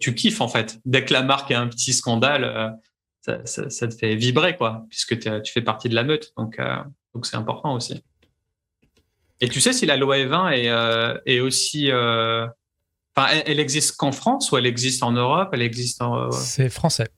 [0.00, 0.80] tu kiffes en fait.
[0.84, 2.76] Dès que la marque a un petit scandale,
[3.20, 6.32] ça, ça, te fait vibrer quoi, puisque tu fais partie de la meute.
[6.36, 6.58] Donc
[7.14, 8.02] donc c'est important aussi.
[9.40, 11.90] Et tu sais si la loi E20 est, est aussi
[13.20, 15.50] Enfin, elle, existe qu'en France ou elle existe en Europe?
[15.52, 16.30] Elle existe en.
[16.30, 17.08] C'est français.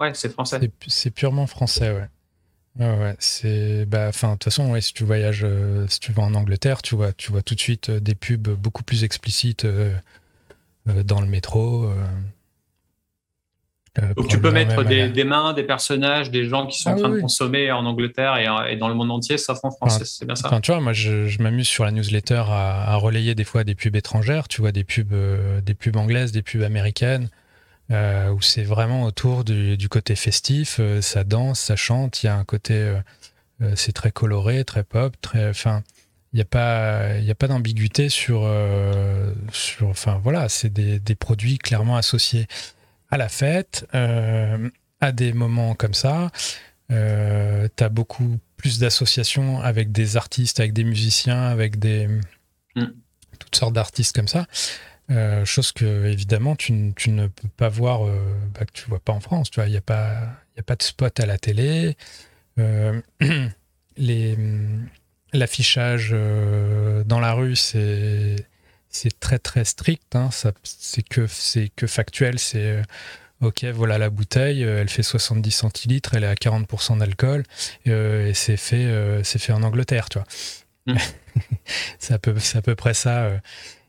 [0.00, 0.60] Ouais, c'est français.
[0.86, 2.08] C'est purement français, ouais.
[2.78, 6.22] Ouais, c'est bah enfin de toute façon ouais, si tu voyages euh, si tu vas
[6.22, 9.66] en Angleterre tu vois tu vois tout de suite euh, des pubs beaucoup plus explicites
[9.66, 9.94] euh,
[10.86, 11.92] dans le métro
[14.16, 17.08] donc tu peux mettre des, mains des personnages des gens qui sont ah en train
[17.10, 18.36] de consommer en Angleterre
[18.68, 20.48] et, dans le monde entier sauf en France c'est bien ça.
[20.48, 23.74] enfin, tu vois moi je, m'amuse sur la newsletter à, à, relayer des fois des
[23.74, 25.14] pubs étrangères tu vois des pubs
[25.62, 27.28] des pubs anglaises des pubs américaines
[27.92, 32.28] euh, où c'est vraiment autour du, côté festif, euh, ça danse, ça chante, il y
[32.28, 35.82] a un côté, euh, c'est très coloré, très pop, très, enfin,
[36.32, 38.50] il n'y a pas, il a pas d'ambiguïté sur,
[39.52, 42.46] sur, enfin voilà, c'est des, des, produits clairement associés
[43.12, 46.30] à la fête, à des moments comme ça.
[46.90, 52.08] Euh, tu as beaucoup plus d'associations avec des artistes, avec des musiciens, avec des
[52.74, 52.86] mm.
[53.38, 54.46] toutes sortes d'artistes comme ça.
[55.44, 58.06] chose que évidemment tu, ne peux pas voir,
[58.54, 59.50] bah, que tu vois pas en France.
[59.50, 60.14] Tu vois, il n'y a pas,
[60.56, 61.96] il a pas de spot à la télé.
[63.96, 64.38] les
[65.34, 68.36] l'affichage dans la rue, c'est
[68.92, 70.14] c'est très très strict.
[70.14, 70.30] Hein.
[70.62, 72.38] c'est que c'est que factuel.
[72.38, 72.82] C'est
[73.40, 77.42] ok, voilà la bouteille, elle fait 70 centilitres, elle est à 40% d'alcool,
[77.86, 80.28] et c'est fait, c'est fait en Angleterre, tu vois.
[80.86, 80.96] Mm.
[81.98, 83.24] c'est à, peu, à peu près ça.
[83.24, 83.38] Euh.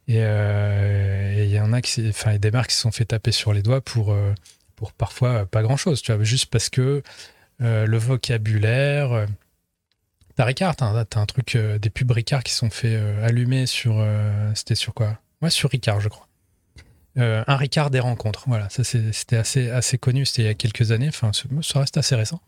[0.09, 3.31] Euh, et il y en a qui, enfin, des marques qui se sont fait taper
[3.31, 4.33] sur les doigts pour, euh,
[4.75, 7.01] pour parfois pas grand chose, tu vois, juste parce que
[7.59, 9.27] le vocabulaire.
[10.35, 14.05] T'as Ricard, t'as un truc, des pubs Ricard qui sont fait allumer sur.
[14.55, 15.19] C'était sur quoi?
[15.41, 16.27] Ouais, sur Ricard, je crois.
[17.17, 20.91] un Ricard des rencontres, voilà, ça c'était assez, assez connu, c'était il y a quelques
[20.91, 22.41] années, enfin, ça reste assez récent.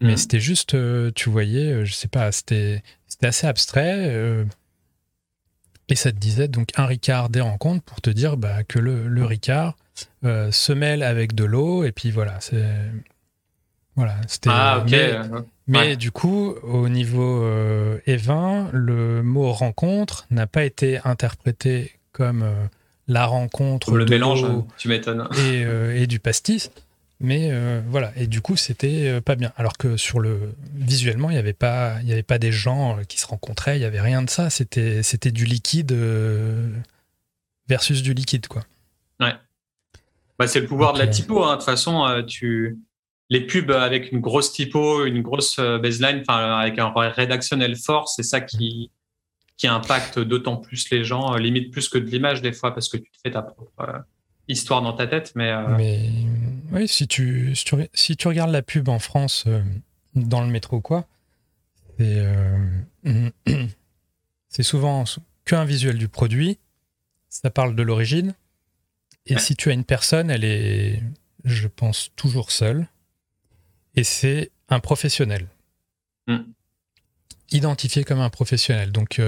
[0.00, 0.16] Mais mm.
[0.16, 0.76] c'était juste,
[1.14, 2.82] tu voyais, je sais pas, c'était
[3.22, 4.14] assez abstrait.
[4.14, 4.44] Euh,
[5.88, 9.08] et ça te disait donc un Ricard des rencontres pour te dire bah, que le,
[9.08, 9.76] le Ricard
[10.24, 11.84] euh, se mêle avec de l'eau.
[11.84, 12.76] Et puis voilà, c'est.
[13.96, 14.50] Voilà, c'était.
[14.52, 14.90] Ah, ok.
[14.90, 15.16] Mais,
[15.96, 22.44] du coup, au niveau euh, E20, le mot rencontre n'a pas été interprété comme
[23.06, 23.94] la rencontre.
[23.94, 25.28] le mélange, tu m'étonnes.
[25.38, 25.62] Et,
[26.02, 26.70] et, du pastis.
[27.20, 29.52] Mais euh, voilà, et du coup, c'était euh, pas bien.
[29.56, 33.02] Alors que sur le visuellement, il n'y avait pas, y avait pas des gens euh,
[33.02, 34.50] qui se rencontraient, il y avait rien de ça.
[34.50, 35.96] C'était, c'était du liquide
[37.68, 38.64] versus du liquide, quoi.
[39.18, 39.34] Ouais.
[40.38, 41.42] Bah, c'est le pouvoir de la typo.
[41.42, 41.52] Hein.
[41.52, 42.78] De toute façon, tu
[43.30, 48.22] les pubs avec une grosse typo, une grosse baseline, enfin avec un rédactionnel fort, c'est
[48.22, 48.90] ça qui
[49.56, 52.96] qui impacte d'autant plus les gens, limite plus que de l'image des fois, parce que
[52.96, 54.04] tu te fais ta propre
[54.48, 55.50] histoire dans ta tête, mais.
[55.50, 56.10] Euh, mais
[56.72, 59.62] oui, si tu, si tu, regardes la pub en France euh,
[60.14, 61.06] dans le métro, quoi,
[61.98, 63.30] c'est euh,
[64.48, 65.04] c'est souvent
[65.44, 66.58] qu'un visuel du produit,
[67.28, 68.34] ça parle de l'origine,
[69.26, 71.02] et si tu as une personne, elle est,
[71.44, 72.88] je pense, toujours seule,
[73.98, 75.46] et c'est un professionnel.
[76.26, 76.38] Mm.
[77.50, 78.92] Identifié comme un professionnel.
[78.92, 79.20] Donc,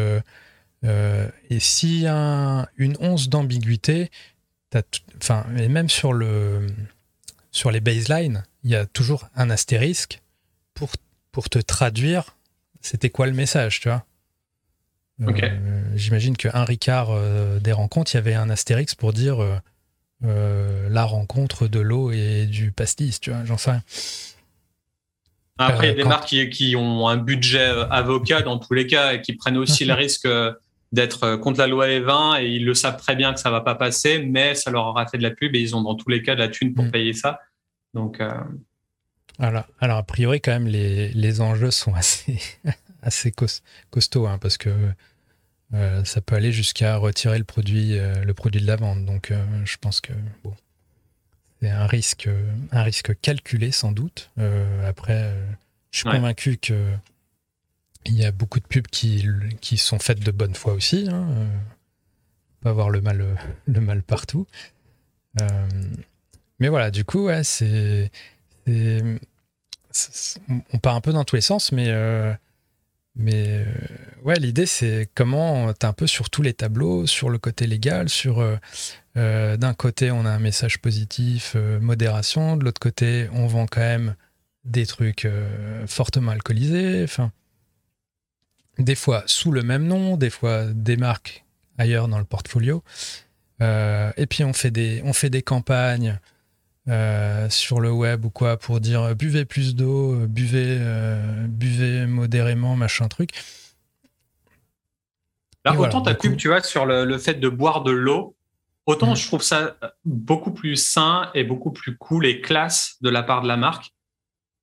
[0.82, 4.10] et s'il y a une once d'ambiguïté,
[5.16, 6.66] enfin, et même sur, le,
[7.50, 10.20] sur les baselines, il y a toujours un astérisque
[10.74, 10.90] pour,
[11.32, 12.36] pour te traduire
[12.80, 14.04] c'était quoi le message, tu vois.
[15.20, 19.60] Euh, j'imagine qu'un Ricard euh, des rencontres, il y avait un astérix pour dire
[20.24, 23.82] euh, la rencontre de l'eau et du pastis, tu vois, j'en sais rien.
[25.68, 28.86] Après, il y a des marques qui, qui, ont un budget avocat dans tous les
[28.86, 30.26] cas et qui prennent aussi le risque
[30.92, 33.60] d'être euh, contre la loi E20 et ils le savent très bien que ça va
[33.60, 36.08] pas passer, mais ça leur aura fait de la pub et ils ont dans tous
[36.08, 36.90] les cas de la thune pour mm.
[36.90, 37.40] payer ça.
[37.94, 38.32] Donc, euh...
[39.38, 39.66] voilà.
[39.80, 42.38] Alors, a priori, quand même, les, les enjeux sont assez,
[43.02, 43.32] assez
[43.90, 44.70] costauds hein, parce que
[45.74, 49.04] euh, ça peut aller jusqu'à retirer le produit, euh, le produit de la vente.
[49.04, 49.32] Donc,
[49.64, 50.54] je pense que bon,
[51.62, 52.28] un risque,
[52.72, 54.30] un risque calculé sans doute.
[54.86, 55.34] après,
[55.90, 56.94] je suis convaincu que
[58.06, 59.26] il y a beaucoup de pubs qui,
[59.60, 61.06] qui sont faites de bonne foi aussi.
[61.10, 61.26] Hein.
[61.30, 61.46] Euh,
[62.62, 64.46] pas avoir le mal, le mal partout.
[65.40, 65.66] Euh,
[66.58, 68.10] mais voilà, du coup, ouais, c'est,
[68.66, 69.18] on
[70.82, 72.32] part un peu dans tous les sens, mais, euh,
[73.20, 73.64] mais
[74.24, 78.08] ouais, l'idée, c'est comment tu un peu sur tous les tableaux, sur le côté légal,
[78.08, 78.44] sur
[79.14, 84.14] d'un côté, on a un message positif, modération, de l'autre côté, on vend quand même
[84.64, 85.28] des trucs
[85.86, 87.06] fortement alcoolisés.
[88.78, 91.44] Des fois sous le même nom, des fois des marques
[91.78, 92.82] ailleurs dans le portfolio.
[93.62, 96.18] Euh, et puis on fait des campagnes
[96.90, 100.78] euh, sur le web ou quoi pour dire euh, buvez plus d'eau, buvez,
[101.48, 103.30] buvez modérément, machin truc.
[105.64, 108.34] Là, autant ta pub, tu vois, sur le, fait de boire de l'eau,
[108.86, 109.16] autant mm.
[109.16, 113.42] je trouve ça beaucoup plus sain et beaucoup plus cool et classe de la part
[113.42, 113.92] de la marque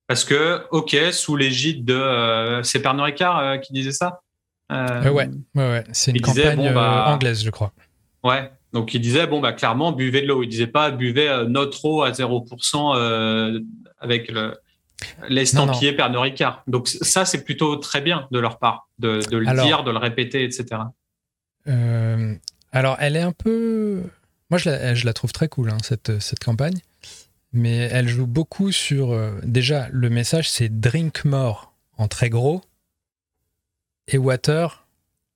[0.08, 1.94] parce que, OK, sous l'égide de.
[1.94, 4.22] Euh, c'est Pernod Ricard euh, qui disait ça
[4.72, 5.84] euh, Ouais, ouais, ouais.
[5.92, 7.72] c'est une campagne bah, anglaise, je crois.
[8.24, 10.42] Ouais, donc il disait, bon, bah, clairement, buvez de l'eau.
[10.42, 13.62] Il disait pas, buvez notre eau à 0%
[13.98, 14.54] avec le,
[15.28, 16.62] l'estampillé Pernod Ricard.
[16.66, 20.44] Donc ça, c'est plutôt très bien de leur part, de, le dire, de le répéter,
[20.44, 20.82] etc.
[22.72, 24.02] alors, elle est un peu.
[24.50, 26.80] Moi, je la, je la trouve très cool, hein, cette, cette campagne
[27.52, 29.12] mais elle joue beaucoup sur.
[29.12, 32.62] Euh, déjà, le message, c'est drink more en très gros
[34.06, 34.86] et water.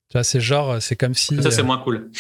[0.09, 1.43] Tu vois, c'est genre, c'est comme si.
[1.43, 2.11] Ça, c'est euh, moins cool.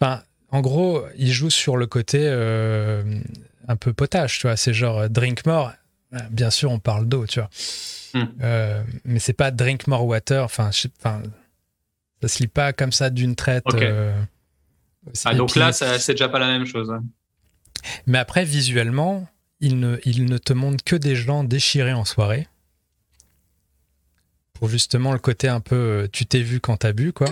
[0.00, 3.02] Enfin, en gros, il joue sur le côté euh,
[3.68, 4.56] un peu potage, tu vois.
[4.56, 5.72] C'est genre drink more.
[6.30, 7.50] Bien sûr, on parle d'eau, tu vois.
[8.14, 8.84] Hmm.
[9.04, 10.42] mais c'est pas drink more water.
[10.44, 11.22] Enfin, enfin
[12.22, 13.64] ça se lit pas comme ça d'une traite.
[15.24, 16.92] Ah, donc là, c'est déjà pas la même chose.
[18.06, 19.28] Mais après, visuellement,
[19.60, 22.48] il ne, il ne te montre que des gens déchirés en soirée.
[24.54, 27.28] Pour justement le côté un peu euh, tu t'es vu quand t'as bu, quoi.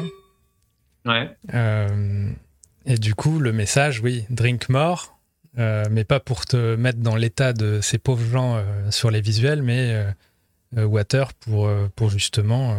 [1.06, 1.34] Ouais.
[1.54, 2.30] Euh,
[2.86, 5.18] et du coup, le message, oui, drink more,
[5.58, 9.62] euh, mais pas pour te mettre dans l'état de ces pauvres gens sur les visuels,
[9.62, 10.04] mais
[10.76, 12.76] water pour, pour justement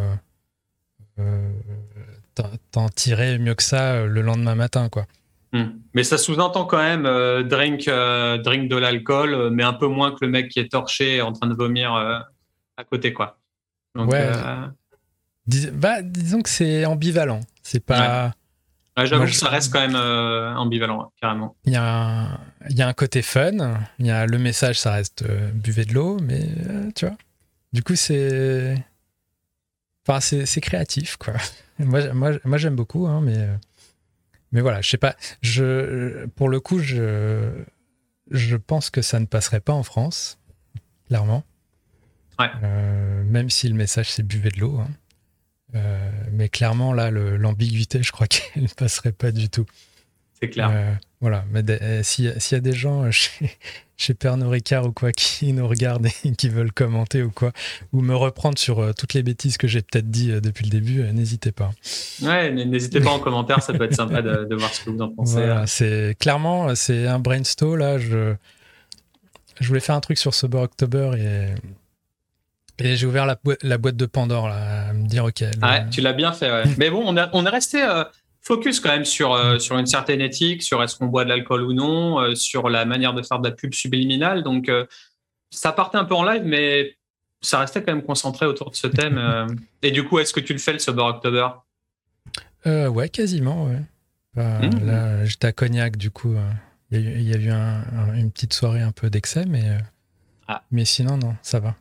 [2.72, 5.06] t'en tirer mieux que ça le lendemain matin, quoi.
[5.56, 5.80] Hmm.
[5.94, 9.88] Mais ça sous-entend quand même euh, drink, euh, drink de l'alcool, euh, mais un peu
[9.88, 13.38] moins que le mec qui est torché en train de vomir à côté, quoi.
[13.96, 14.32] ouais.
[15.72, 17.40] bah, disons que c'est ambivalent.
[17.64, 18.34] C'est pas.
[19.04, 21.56] J'avoue que ça reste quand même ambivalent, carrément.
[21.66, 24.92] Il y, a un, y a un côté fun, il y a le message, ça
[24.92, 26.48] reste buvez de l'eau, mais
[26.96, 27.16] tu vois.
[27.74, 28.76] Du coup, c'est.
[30.08, 31.34] Enfin, c'est créatif, quoi.
[31.80, 33.50] moi, moi, moi j'aime beaucoup, hein, mais
[34.56, 35.18] mais voilà, je sais pas.
[35.42, 37.52] Je, pour le coup, je,
[38.32, 40.40] je pense que ça ne passerait pas en France,
[41.08, 41.44] clairement.
[42.40, 42.50] Ouais.
[42.64, 44.80] Euh, même si le message c'est buvez de l'eau.
[44.80, 44.88] Hein.
[45.76, 49.66] Euh, mais clairement, là, l'ambiguïté, je crois qu'elle ne passerait pas du tout.
[50.40, 50.70] C'est clair.
[50.72, 53.58] Euh, voilà, mais euh, s'il y a des gens chez,
[53.96, 57.52] chez Pernod Ricard ou quoi qui nous regardent et qui veulent commenter ou quoi,
[57.94, 61.04] ou me reprendre sur euh, toutes les bêtises que j'ai peut-être dit depuis le début,
[61.14, 61.72] n'hésitez pas.
[62.22, 65.10] Ouais, n'hésitez pas en commentaire, ça peut être sympa de, voir ce que vous en
[65.10, 65.34] pensez.
[65.34, 67.98] Voilà, c'est clairement, c'est un brainstorm là.
[67.98, 68.36] Je,
[69.62, 71.56] je voulais faire un truc sur Sober October et
[72.80, 75.42] et j'ai ouvert la, la, boîte de Pandore là, à me dire ok.
[75.42, 76.52] Ouais, tu l'as bien fait.
[76.52, 76.64] Ouais.
[76.78, 77.82] Mais bon, on, on est resté
[78.46, 81.64] focus quand même sur, euh, sur une certaine éthique, sur est-ce qu'on boit de l'alcool
[81.64, 84.44] ou non, euh, sur la manière de faire de la pub subliminale.
[84.44, 84.86] Donc, euh,
[85.50, 86.96] ça partait un peu en live, mais
[87.42, 89.48] ça restait quand même concentré autour de ce thème.
[89.82, 91.48] Et du coup, est-ce que tu le fais le Sober October?
[92.66, 93.66] Ouais, quasiment.
[93.66, 93.80] Ouais.
[94.34, 94.86] Bah, mmh.
[94.86, 96.36] Là, j'étais à Cognac, du coup.
[96.92, 97.52] Il y, a eu,
[98.16, 99.78] une petite soirée un peu d'excès, mais,
[100.48, 100.64] ah.
[100.72, 101.76] mais sinon, non, ça va.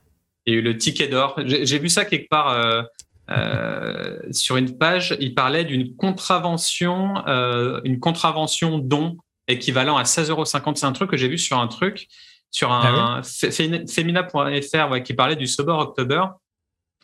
[0.47, 1.39] Il y a eu le ticket d'or.
[1.45, 2.85] J'ai vu ça quelque part
[3.31, 9.17] euh, sur une page, il parlait d'une contravention, euh, une contravention don
[9.49, 10.45] équivalent à 16,50 euros.
[10.45, 12.09] C'est un truc que j'ai vu sur un truc,
[12.51, 16.25] sur un ah femina.fr qui parlait du Sober October.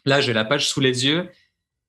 [0.05, 1.31] Là, j'ai la page sous les yeux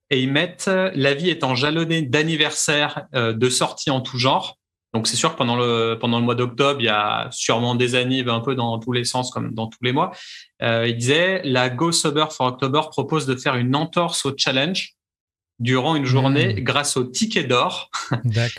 [0.09, 4.57] et ils mettent la vie étant jalonnée d'anniversaires euh, de sorties en tout genre.
[4.93, 7.95] Donc c'est sûr que pendant le pendant le mois d'octobre, il y a sûrement des
[7.95, 10.12] annives un peu dans tous les sens comme dans tous les mois.
[10.62, 14.95] Euh, il disait la Go Sober for October propose de faire une entorse au challenge
[15.60, 16.63] durant une journée hmm.
[16.63, 17.89] grâce au ticket d'or.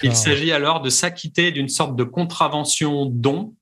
[0.03, 3.55] il s'agit alors de s'acquitter d'une sorte de contravention don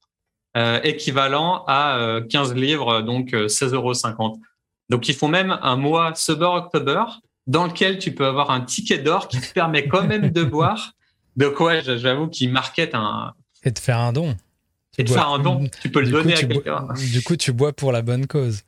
[0.57, 3.93] euh, équivalent à 15 euh, livres, donc 16,50 euh, euros.
[4.91, 7.05] Donc ils font même un mois Sober October
[7.47, 10.93] dans lequel tu peux avoir un ticket d'or qui te permet quand même de boire
[11.37, 13.35] donc ouais, j'avoue qu'il market un...
[13.65, 14.37] Et de faire un don.
[14.99, 16.89] et de faire un don, tu peux le donner à quelqu'un.
[17.13, 18.63] Du coup, tu bois pour la bonne cause.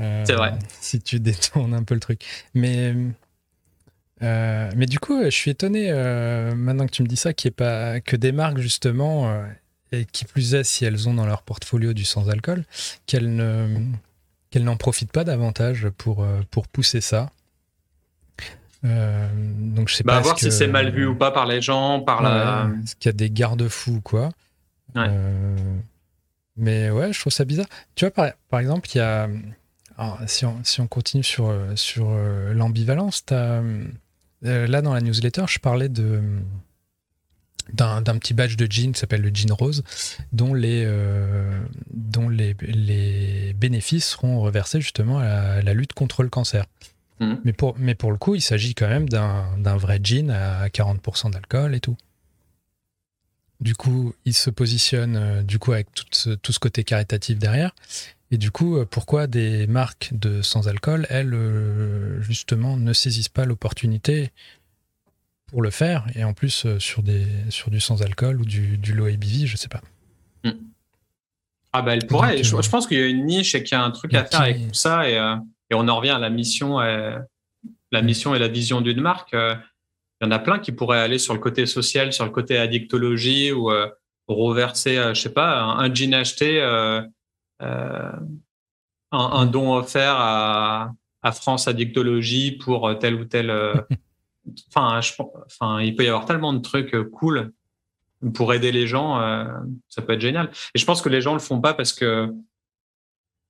[0.00, 0.54] Euh, c'est vrai.
[0.80, 2.22] Si tu détournes un peu le truc.
[2.54, 2.94] Mais,
[4.22, 7.50] euh, mais du coup, je suis étonné, euh, maintenant que tu me dis ça, qu'il
[7.50, 9.44] n'y pas que des marques, justement,
[9.92, 12.64] et qui plus est, si elles ont dans leur portfolio du sans-alcool,
[13.06, 13.80] qu'elles ne
[14.50, 17.30] qu'elles n'en profitent pas davantage pour, pour pousser ça.
[18.84, 20.20] Euh, donc je sais bah, pas.
[20.20, 22.70] voir si c'est mal vu ou pas par les gens, par la.
[22.82, 24.30] Est-ce qu'il y a des garde-fous quoi
[24.96, 25.56] euh,
[26.56, 27.66] Mais ouais, je trouve ça bizarre.
[27.94, 29.28] Tu vois, par, par exemple, il y a.
[30.26, 35.88] si, on, si, on, continue sur, sur euh, l'ambivalence, là dans la newsletter, je parlais
[35.88, 36.20] de
[37.72, 39.84] d'un petit badge de jean qui s'appelle le jean rose,
[40.32, 40.86] dont les,
[41.90, 46.66] dont les, les bénéfices seront reversés justement à la lutte contre le cancer.
[47.20, 47.40] Mhm.
[47.44, 51.30] Mais, pour, mais pour le coup, il s'agit quand même d'un vrai gin à 40%
[51.30, 51.96] d'alcool et tout.
[53.60, 57.38] Du coup, il se positionne euh, du coup avec tout ce, tout ce, côté caritatif
[57.38, 57.74] derrière.
[58.30, 63.44] Et du coup, euh, pourquoi des marques de sans-alcool, elles, euh, justement, ne saisissent pas
[63.44, 64.32] l'opportunité
[65.46, 69.06] pour le faire Et en plus, sur, des, sur du sans-alcool ou du, du low
[69.06, 69.80] ABV, je sais pas.
[70.42, 70.58] Mhm.
[71.76, 72.40] Ah bah elle pourrait.
[72.44, 74.42] je, pense qu'il y a une niche et qu'il y a un truc à faire
[74.42, 75.08] avec tout ça.
[75.08, 75.18] Et,
[75.70, 77.16] et on en revient à la mission, et,
[77.94, 79.32] la mission et la vision d'une marque.
[79.34, 79.54] Euh,
[80.20, 82.58] il y en a plein qui pourraient aller sur le côté social, sur le côté
[82.58, 83.88] addictologie ou euh,
[84.28, 86.62] reverser, euh, je sais pas, un, jean acheté,
[87.60, 90.92] un, don offert à,
[91.32, 93.50] France Addictologie pour tel ou tel.
[94.68, 95.00] enfin,
[95.46, 97.52] enfin, il peut y avoir tellement de trucs cool
[98.34, 99.18] pour aider les gens,
[99.88, 100.50] ça peut être génial.
[100.74, 102.30] Et je pense que les gens le font pas parce que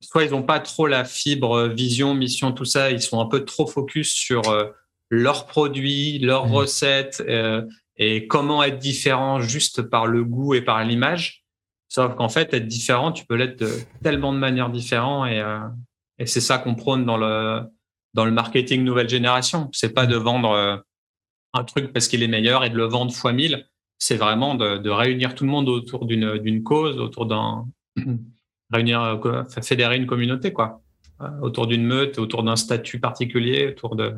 [0.05, 3.27] soit ils n'ont pas trop la fibre euh, vision, mission, tout ça, ils sont un
[3.27, 4.67] peu trop focus sur euh,
[5.11, 6.53] leurs produits, leurs mmh.
[6.53, 7.63] recettes, euh,
[7.97, 11.45] et comment être différent juste par le goût et par l'image.
[11.89, 13.71] Sauf qu'en fait, être différent, tu peux l'être de
[14.03, 15.61] tellement de manières différentes et, euh,
[16.19, 17.63] et c'est ça qu'on prône dans le,
[18.15, 19.69] dans le marketing nouvelle génération.
[19.73, 20.83] C'est pas de vendre
[21.53, 23.67] un truc parce qu'il est meilleur et de le vendre fois mille.
[23.99, 27.67] C'est vraiment de, de, réunir tout le monde autour d'une cause, autour d'un,
[28.75, 30.83] réunir, euh, fédérer une communauté, quoi,
[31.43, 34.15] autour d'une meute, autour d'un statut particulier, autour de,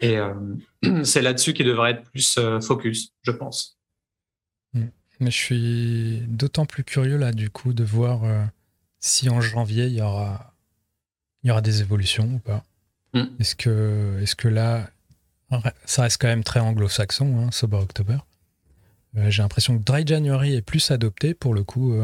[0.00, 0.34] et euh,
[1.04, 3.76] c'est là-dessus qu'il devrait être plus euh, focus, je pense.
[4.74, 8.42] Mais je suis d'autant plus curieux là, du coup, de voir euh,
[9.00, 10.54] si en janvier il y aura,
[11.42, 12.64] il y aura des évolutions ou pas.
[13.12, 13.24] Mm.
[13.38, 14.88] Est-ce que, est que là,
[15.84, 18.16] ça reste quand même très anglo-saxon, hein, Sober October.
[19.14, 22.00] J'ai l'impression que Dry January est plus adopté pour le coup.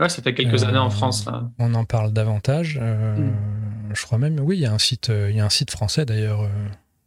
[0.00, 1.28] Ouais, ça fait quelques années en France.
[1.58, 2.78] On en parle davantage.
[2.78, 3.94] Mm.
[3.94, 6.04] Je crois même, oui, il y a un site, il y a un site français
[6.04, 6.48] d'ailleurs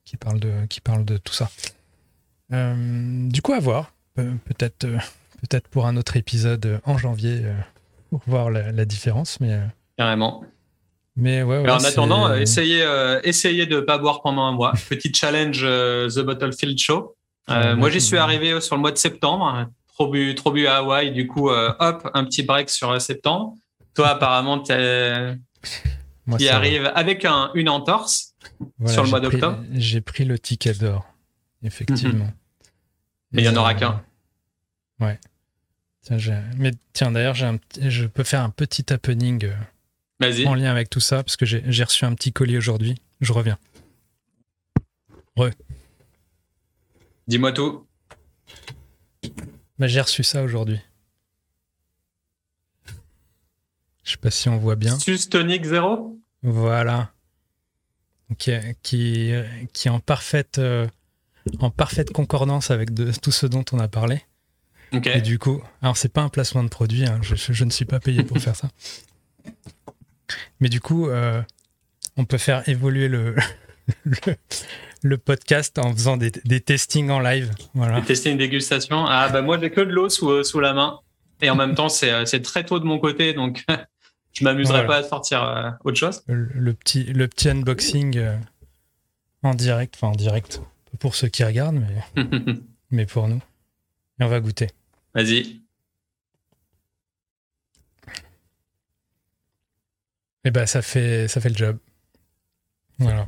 [0.10, 1.50] qui parle de, qui parle de tout ça.
[2.52, 3.94] Euh, du coup, à voir.
[4.16, 4.98] peut-être, euh,
[5.42, 7.44] peut-être pour un autre épisode euh, en janvier
[8.10, 9.60] pour voir la, différence, mais
[9.98, 10.44] carrément.
[11.16, 12.84] Mais ouais, ouais en attendant, essayez,
[13.24, 14.74] essayez de pas boire pendant un mois.
[14.90, 17.16] Petit challenge The Bottlefield Show.
[17.48, 19.68] moi, j'y suis arrivé sur le mois de septembre.
[20.00, 21.12] Trop bu, trop bu à Hawaï.
[21.12, 23.56] Du coup, hop, un petit break sur septembre.
[23.94, 24.72] Toi, apparemment, tu
[26.48, 28.34] arrives avec un, une entorse
[28.86, 31.06] sur le mois d'octobre J'ai pris le ticket d'or,
[31.64, 32.26] effectivement.
[32.26, 32.34] Mhm.
[33.34, 34.02] Mais il n'y en aura qu'un.
[35.02, 35.20] Ouais.
[36.58, 39.52] mais tiens, d'ailleurs, je peux faire un petit happening
[40.22, 42.96] euh, en lien avec tout ça, parce que j'ai reçu un petit colis aujourd'hui.
[43.20, 43.58] Je reviens.
[45.36, 45.50] Re.
[47.28, 47.86] Dis-moi tout.
[49.80, 50.80] Bah, j'ai reçu ça aujourd'hui.
[54.04, 54.98] Je sais pas si on voit bien.
[55.00, 57.12] Sus tonic 0 Voilà
[58.38, 58.52] qui,
[58.84, 59.32] qui,
[59.74, 60.88] qui est en parfaite, euh,
[61.60, 64.22] en parfaite concordance avec de, tout ce dont on a parlé.
[64.92, 67.86] Et du coup, alors c'est pas un placement de produit, hein, je, je, ne suis
[67.86, 68.70] pas payé pour faire ça.
[70.60, 71.44] Mais du coup, euh,
[72.18, 73.36] on peut faire évoluer le,
[74.04, 74.36] le,
[75.18, 77.52] podcast en faisant des, des testings en live.
[77.74, 78.00] Voilà.
[78.00, 79.06] Des testings dégustation.
[79.06, 81.00] Ah bah moi j'ai que de l'eau sous, sous la main.
[81.42, 83.66] Et en même temps, c'est très tôt de mon côté, donc
[84.34, 86.24] je m'amuserais pas à sortir euh, autre chose.
[86.28, 88.38] Le, petit, le petit unboxing euh,
[89.44, 90.62] en direct, enfin en direct,
[91.00, 91.82] pour ceux qui regardent,
[92.16, 92.24] mais,
[92.92, 93.42] mais pour nous.
[94.20, 94.68] Et on va goûter.
[95.16, 95.62] Vas-y.
[100.46, 101.78] Et eh ben ça fait ça fait le job.
[102.98, 103.28] Voilà.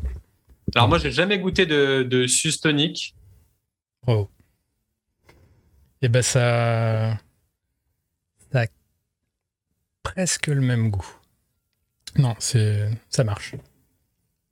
[0.75, 3.15] Alors moi j'ai jamais goûté de, de sustonique.
[4.07, 4.27] Oh.
[6.03, 7.19] Et eh ben ça
[10.03, 11.07] presque le même goût.
[12.17, 13.55] Non, c'est ça marche.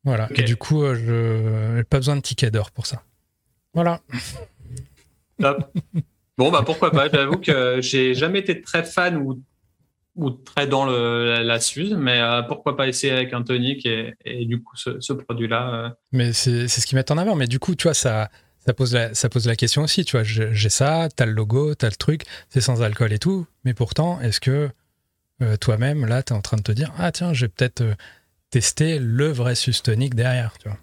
[0.04, 0.30] Voilà.
[0.36, 3.04] Et du coup, euh, je n'ai pas besoin de ticket d'or pour ça.
[3.74, 4.02] Voilà.
[5.40, 5.74] Top.
[6.38, 7.10] Bon, bah pourquoi pas.
[7.10, 9.44] J'avoue que j'ai jamais été très fan ou,
[10.20, 14.16] ou très dans le, la, Suze, mais euh, pourquoi pas essayer avec un tonic et,
[14.26, 15.74] et du coup ce, produit-là.
[15.74, 15.90] Euh.
[16.12, 17.36] Mais c'est ce qui met en avant.
[17.36, 18.30] Mais du coup, tu vois, ça,
[18.66, 20.04] ça, pose, la, ça pose la question aussi.
[20.04, 23.48] Tu vois, j'ai ça, t'as le logo, t'as le truc, c'est sans alcool et tout.
[23.64, 24.70] Mais pourtant, est-ce que
[25.42, 27.84] euh, toi-même, là, tu es en train de te dire Ah, tiens, je vais peut-être
[28.50, 30.58] tester le vrai sustonique derrière.
[30.62, 30.78] Tu vois.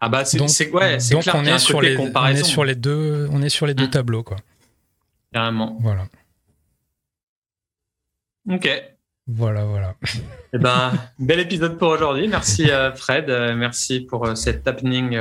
[0.00, 3.26] Ah, bah, c'est ouais, donc clair, on, est sur les, on est sur les deux,
[3.32, 3.90] on est sur les deux mmh.
[3.90, 4.36] tableaux, quoi.
[5.32, 5.78] Carrément.
[5.80, 6.06] Voilà.
[8.48, 8.68] Ok.
[9.28, 9.94] Voilà, voilà.
[10.52, 12.28] Eh ben, bel épisode pour aujourd'hui.
[12.28, 13.26] Merci euh, Fred,
[13.56, 15.18] merci pour cette happening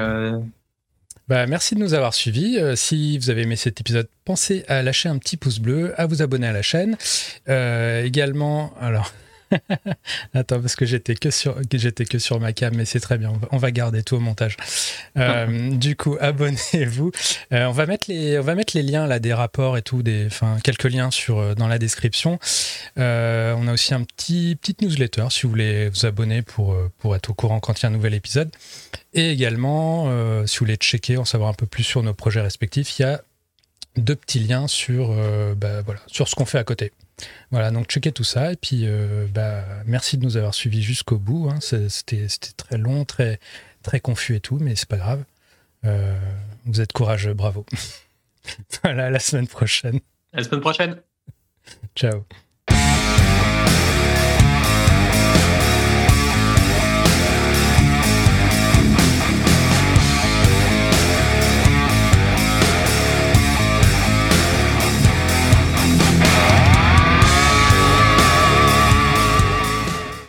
[1.27, 2.59] bah, merci de nous avoir suivis.
[2.59, 6.05] Euh, si vous avez aimé cet épisode, pensez à lâcher un petit pouce bleu, à
[6.05, 6.97] vous abonner à la chaîne.
[7.49, 9.11] Euh, également, alors.
[10.33, 13.33] Attends, parce que j'étais que sur j'étais que sur ma cam, mais c'est très bien.
[13.51, 14.57] On va, garder tout au montage.
[15.17, 17.11] Euh, du coup, abonnez-vous.
[17.51, 20.25] on va mettre les on va mettre les liens là des rapports et tout, des
[20.27, 22.39] enfin quelques liens sur dans la description.
[22.95, 27.29] on a aussi un petit petite newsletter si vous voulez vous abonner pour pour être
[27.29, 28.51] au courant quand il y a un nouvel épisode.
[29.15, 32.41] Et également, euh, si vous voulez checker, en savoir un peu plus sur nos projets
[32.41, 33.21] respectifs, il y a
[33.95, 36.91] deux petits liens sur, euh, bah, voilà, sur ce qu'on fait à côté.
[37.51, 38.51] Voilà, donc checkez tout ça.
[38.51, 41.49] Et puis, euh, bah, merci de nous avoir suivis jusqu'au bout.
[41.49, 41.59] Hein.
[41.61, 43.39] C'était très long, très,
[43.83, 45.23] très confus et tout, mais c'est pas grave.
[46.65, 47.65] vous êtes courageux, bravo.
[48.83, 49.99] voilà, la semaine prochaine.
[50.33, 51.01] À la semaine prochaine.
[51.95, 52.25] Ciao.